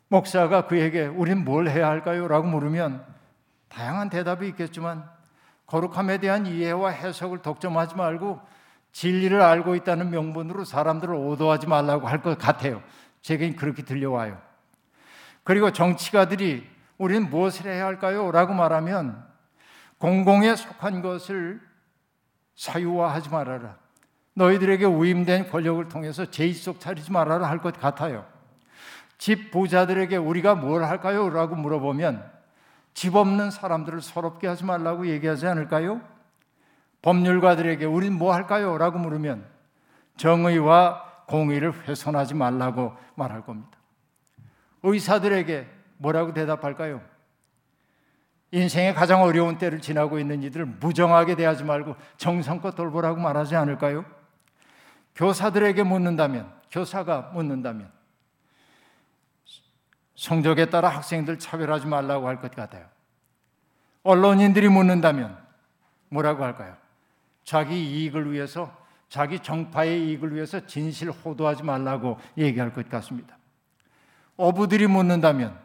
목사가 0.09 0.67
그에게 0.67 1.05
우린 1.05 1.45
뭘 1.45 1.69
해야 1.69 1.87
할까요? 1.87 2.27
라고 2.27 2.45
물으면 2.45 3.05
다양한 3.69 4.09
대답이 4.09 4.49
있겠지만 4.49 5.09
거룩함에 5.67 6.17
대한 6.17 6.45
이해와 6.45 6.89
해석을 6.89 7.41
독점하지 7.41 7.95
말고 7.95 8.41
진리를 8.91 9.39
알고 9.41 9.75
있다는 9.75 10.09
명분으로 10.11 10.65
사람들을 10.65 11.13
오도하지 11.13 11.67
말라고 11.67 12.07
할 12.07 12.21
것 12.21 12.37
같아요. 12.37 12.81
제겐 13.21 13.55
그렇게 13.55 13.83
들려와요. 13.83 14.39
그리고 15.43 15.71
정치가들이 15.71 16.67
우리는 16.97 17.29
무엇을 17.29 17.65
해야 17.71 17.85
할까요? 17.85 18.31
라고 18.31 18.53
말하면 18.53 19.25
공공에 19.97 20.55
속한 20.55 21.01
것을 21.01 21.61
사유화하지 22.55 23.29
말아라. 23.29 23.75
너희들에게 24.33 24.85
위임된 24.85 25.49
권력을 25.49 25.87
통해서 25.89 26.25
제의속 26.29 26.79
차리지 26.79 27.11
말아라 27.11 27.47
할 27.49 27.59
것 27.59 27.79
같아요. 27.79 28.25
집 29.17 29.51
부자들에게 29.51 30.15
우리가 30.17 30.55
뭘 30.55 30.83
할까요? 30.83 31.29
라고 31.29 31.55
물어보면 31.55 32.23
집 32.93 33.15
없는 33.15 33.51
사람들을 33.51 34.01
서럽게 34.01 34.47
하지 34.47 34.65
말라고 34.65 35.07
얘기하지 35.07 35.47
않을까요? 35.47 36.01
법률가들에게 37.01 37.85
우린 37.85 38.13
뭐 38.13 38.33
할까요? 38.33 38.77
라고 38.77 38.99
물으면 38.99 39.45
정의와 40.17 41.25
공의를 41.27 41.87
훼손하지 41.87 42.35
말라고 42.35 42.95
말할 43.15 43.43
겁니다. 43.45 43.77
의사들에게 44.83 45.67
뭐라고 45.97 46.33
대답할까요? 46.33 47.01
인생의 48.51 48.93
가장 48.93 49.23
어려운 49.23 49.57
때를 49.57 49.79
지나고 49.79 50.19
있는 50.19 50.43
이들을 50.43 50.65
무정하게 50.65 51.35
대하지 51.35 51.63
말고 51.63 51.95
정성껏 52.17 52.75
돌보라고 52.75 53.19
말하지 53.19 53.55
않을까요? 53.55 54.03
교사들에게 55.15 55.83
묻는다면, 55.83 56.51
교사가 56.71 57.31
묻는다면, 57.33 57.91
성적에 60.15 60.65
따라 60.69 60.89
학생들 60.89 61.39
차별하지 61.39 61.87
말라고 61.87 62.27
할 62.27 62.37
것 62.41 62.53
같아요. 62.53 62.85
언론인들이 64.03 64.67
묻는다면 64.69 65.37
뭐라고 66.09 66.43
할까요? 66.43 66.75
자기 67.43 67.83
이익을 67.83 68.31
위해서, 68.31 68.75
자기 69.09 69.39
정파의 69.39 70.07
이익을 70.07 70.33
위해서 70.33 70.65
진실 70.65 71.09
호도하지 71.11 71.63
말라고 71.63 72.17
얘기할 72.37 72.73
것 72.73 72.89
같습니다. 72.89 73.37
어부들이 74.37 74.87
묻는다면 74.87 75.59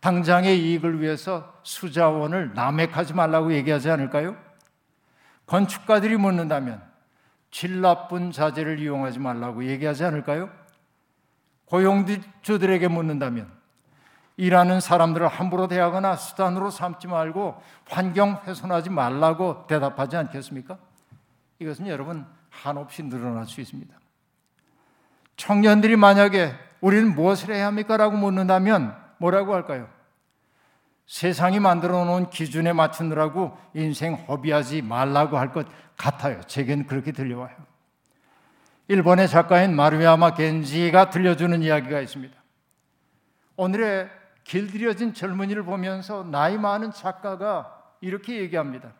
당장의 0.00 0.58
이익을 0.58 1.00
위해서 1.00 1.54
수자원을 1.62 2.54
남획하지 2.54 3.14
말라고 3.14 3.52
얘기하지 3.52 3.90
않을까요? 3.90 4.36
건축가들이 5.46 6.16
묻는다면 6.16 6.82
질 7.50 7.80
나쁜 7.80 8.32
자재를 8.32 8.78
이용하지 8.78 9.18
말라고 9.18 9.64
얘기하지 9.64 10.04
않을까요? 10.04 10.48
고용주들에게 11.66 12.88
묻는다면 12.88 13.50
일하는 14.36 14.80
사람들을 14.80 15.28
함부로 15.28 15.68
대하거나 15.68 16.16
수단으로 16.16 16.70
삼지 16.70 17.08
말고 17.08 17.60
환경 17.88 18.40
훼손하지 18.46 18.88
말라고 18.90 19.66
대답하지 19.66 20.16
않겠습니까? 20.16 20.78
이것은 21.60 21.86
여러분 21.86 22.26
한없이 22.48 23.02
늘어날 23.02 23.46
수 23.46 23.60
있습니다. 23.60 23.94
청년들이 25.36 25.96
만약에 25.96 26.52
우리는 26.80 27.14
무엇을 27.14 27.54
해야 27.54 27.66
합니까? 27.66 27.96
라고 27.96 28.16
묻는다면 28.16 28.96
뭐라고 29.18 29.54
할까요? 29.54 29.88
세상이 31.06 31.60
만들어 31.60 32.04
놓은 32.04 32.30
기준에 32.30 32.72
맞추느라고 32.72 33.56
인생 33.74 34.14
허비하지 34.14 34.82
말라고 34.82 35.38
할 35.38 35.52
것 35.52 35.66
같아요. 35.96 36.40
제겐 36.46 36.86
그렇게 36.86 37.12
들려와요. 37.12 37.54
일본의 38.88 39.28
작가인 39.28 39.76
마루야마 39.76 40.34
겐지가 40.34 41.10
들려주는 41.10 41.62
이야기가 41.62 42.00
있습니다. 42.00 42.34
오늘의 43.56 44.08
길들여진 44.44 45.12
젊은이를 45.14 45.64
보면서 45.64 46.24
나이 46.24 46.56
많은 46.56 46.92
작가가 46.92 47.76
이렇게 48.00 48.38
얘기합니다. 48.38 48.92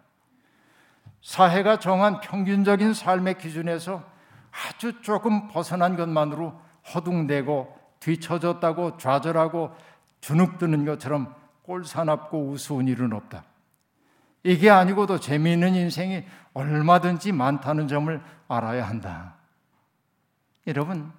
사회가 1.23 1.79
정한 1.79 2.21
평균적인 2.21 2.95
삶의 2.95 3.39
기준에서 3.39 4.03
아주 4.51 5.01
조금 5.03 5.49
벗어난 5.49 5.97
것만으로 5.97 6.59
허둥대고 6.95 7.79
뒤처졌다고 8.01 8.97
좌절하고 8.97 9.75
주눅드는 10.21 10.85
것처럼 10.85 11.35
꼴사납고 11.63 12.49
우스운 12.49 12.89
일은 12.89 13.13
없다. 13.13 13.45
이게 14.43 14.71
아니고도 14.71 15.21
재미있는 15.21 15.75
인생이 15.75 16.25
얼마든지 16.55 17.33
많다는 17.33 17.89
점을 17.89 18.21
알아야 18.49 18.89
한다. 18.89 19.37
여러분, 20.67 21.13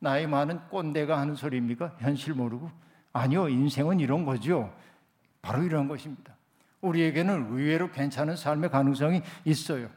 나이 0.00 0.26
많은 0.26 0.68
꼰대가 0.68 1.18
하는 1.18 1.34
소리입니까? 1.34 1.96
현실 1.98 2.34
모르고? 2.34 2.70
아니요, 3.12 3.48
인생은 3.48 4.00
이런 4.00 4.24
거죠. 4.24 4.74
바로 5.40 5.62
이런 5.62 5.88
것입니다. 5.88 6.34
우리에게는 6.84 7.48
의외로 7.50 7.90
괜찮은 7.90 8.36
삶의 8.36 8.70
가능성이 8.70 9.22
있어요. 9.44 9.88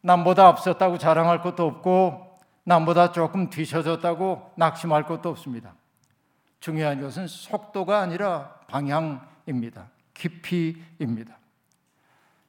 남보다 0.00 0.46
앞섰다고 0.48 0.98
자랑할 0.98 1.42
것도 1.42 1.66
없고, 1.66 2.38
남보다 2.64 3.12
조금 3.12 3.48
뒤쳐졌다고 3.48 4.52
낙심할 4.56 5.04
것도 5.04 5.30
없습니다. 5.30 5.74
중요한 6.60 7.00
것은 7.00 7.26
속도가 7.26 8.00
아니라 8.00 8.54
방향입니다. 8.68 9.88
깊이입니다. 10.12 11.38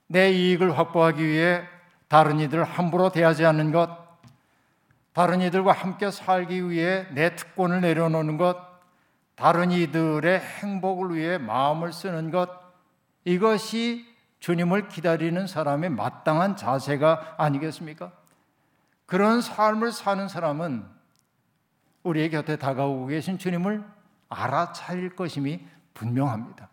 내 0.08 0.32
이익을 0.32 0.78
확보하기 0.78 1.26
위해 1.26 1.64
다른 2.08 2.40
이들 2.40 2.64
함부로 2.64 3.10
대하지 3.10 3.46
않는 3.46 3.72
것, 3.72 3.90
다른 5.14 5.42
이들과 5.42 5.72
함께 5.72 6.10
살기 6.12 6.70
위해 6.70 7.06
내 7.12 7.36
특권을 7.36 7.82
내려놓는 7.82 8.38
것, 8.38 8.58
다른 9.36 9.72
이들의 9.72 10.40
행복을 10.40 11.16
위해 11.16 11.38
마음을 11.38 11.94
쓰는 11.94 12.32
것, 12.32 12.50
이것이 13.26 14.06
주님을 14.40 14.88
기다리는 14.88 15.48
사람의 15.48 15.90
마땅한 15.90 16.56
자세가 16.56 17.36
아니겠습니까? 17.38 18.12
그런 19.06 19.42
삶을 19.42 19.92
사는 19.92 20.28
사람은 20.28 20.86
우리의 22.04 22.30
곁에 22.30 22.56
다가오고 22.56 23.08
계신 23.08 23.38
주님을 23.38 23.84
알아차릴 24.30 25.16
것임이 25.16 25.66
분명합니다. 25.94 26.70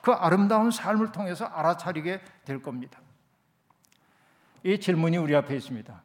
그 0.00 0.12
아름다운 0.12 0.70
삶을 0.70 1.12
통해서 1.12 1.44
알아차리게 1.44 2.20
될 2.44 2.62
겁니다. 2.62 2.98
이 4.64 4.78
질문이 4.78 5.16
우리 5.16 5.34
앞에 5.36 5.54
있습니다. 5.56 6.02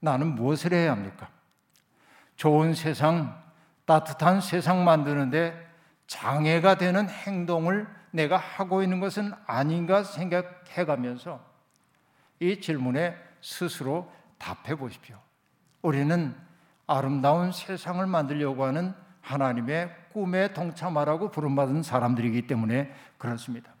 나는 0.00 0.34
무엇을 0.34 0.72
해야 0.72 0.92
합니까? 0.92 1.28
좋은 2.36 2.74
세상, 2.74 3.40
따뜻한 3.84 4.40
세상 4.40 4.84
만드는데 4.84 5.70
장애가 6.06 6.76
되는 6.76 7.08
행동을 7.08 7.86
내가 8.12 8.36
하고 8.36 8.82
있는 8.82 9.00
것은 9.00 9.32
아닌가 9.46 10.04
생각해 10.04 10.84
가면서 10.86 11.44
이 12.38 12.60
질문에 12.60 13.16
스스로 13.40 14.10
답해 14.38 14.76
보십시오. 14.76 15.18
우리는 15.80 16.34
아름다운 16.86 17.52
세상을 17.52 18.04
만들려고 18.06 18.64
하는 18.64 18.94
하나님의 19.20 19.94
꿈에 20.12 20.52
동참하라고 20.52 21.30
부름받은 21.30 21.82
사람들이기 21.82 22.46
때문에 22.46 22.92
그렇습니다. 23.18 23.72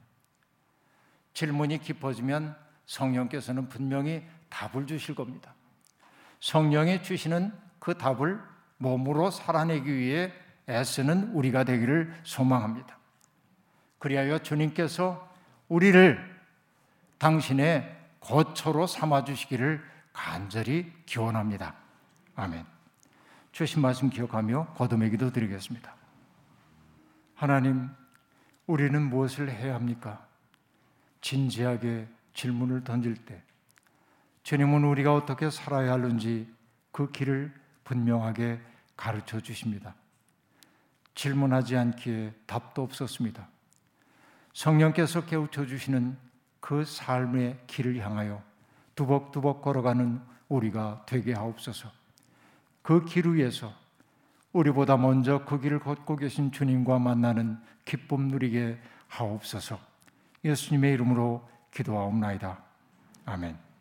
질문이 1.34 1.78
깊어지면 1.78 2.56
성령께서는 2.86 3.68
분명히 3.68 4.26
답을 4.48 4.86
주실 4.86 5.14
겁니다. 5.14 5.54
성령이 6.40 7.02
주시는 7.02 7.52
그 7.78 7.96
답을 7.96 8.40
몸으로 8.78 9.30
살아내기 9.30 9.94
위해 9.94 10.32
애쓰는 10.68 11.32
우리가 11.32 11.64
되기를 11.64 12.14
소망합니다. 12.22 13.01
그리하여 14.02 14.40
주님께서 14.40 15.32
우리를 15.68 16.18
당신의 17.18 17.96
거처로 18.18 18.88
삼아 18.88 19.22
주시기를 19.22 19.80
간절히 20.12 20.92
기원합니다. 21.06 21.76
아멘. 22.34 22.66
주신 23.52 23.80
말씀 23.80 24.10
기억하며 24.10 24.74
거듭의 24.74 25.10
기도 25.12 25.30
드리겠습니다. 25.30 25.94
하나님, 27.36 27.90
우리는 28.66 29.00
무엇을 29.00 29.48
해야 29.52 29.76
합니까? 29.76 30.26
진지하게 31.20 32.08
질문을 32.34 32.82
던질 32.82 33.24
때 33.24 33.40
주님은 34.42 34.82
우리가 34.82 35.14
어떻게 35.14 35.48
살아야 35.48 35.92
하는지 35.92 36.52
그 36.90 37.12
길을 37.12 37.54
분명하게 37.84 38.60
가르쳐 38.96 39.38
주십니다. 39.38 39.94
질문하지 41.14 41.76
않기에 41.76 42.34
답도 42.46 42.82
없었습니다. 42.82 43.46
성령께서 44.52 45.24
깨우쳐 45.24 45.66
주시는 45.66 46.16
그 46.60 46.84
삶의 46.84 47.58
길을 47.66 47.98
향하여 47.98 48.42
두벅두벅 48.94 49.62
걸어가는 49.62 50.20
우리가 50.48 51.04
되게 51.06 51.32
하옵소서. 51.32 51.90
그 52.82 53.04
길 53.04 53.34
위에서 53.34 53.72
우리보다 54.52 54.96
먼저 54.96 55.44
그 55.44 55.60
길을 55.60 55.80
걷고 55.80 56.16
계신 56.16 56.52
주님과 56.52 56.98
만나는 56.98 57.58
기쁨 57.84 58.28
누리게 58.28 58.78
하옵소서. 59.08 59.78
예수님의 60.44 60.92
이름으로 60.94 61.48
기도하옵나이다. 61.70 62.58
아멘. 63.24 63.71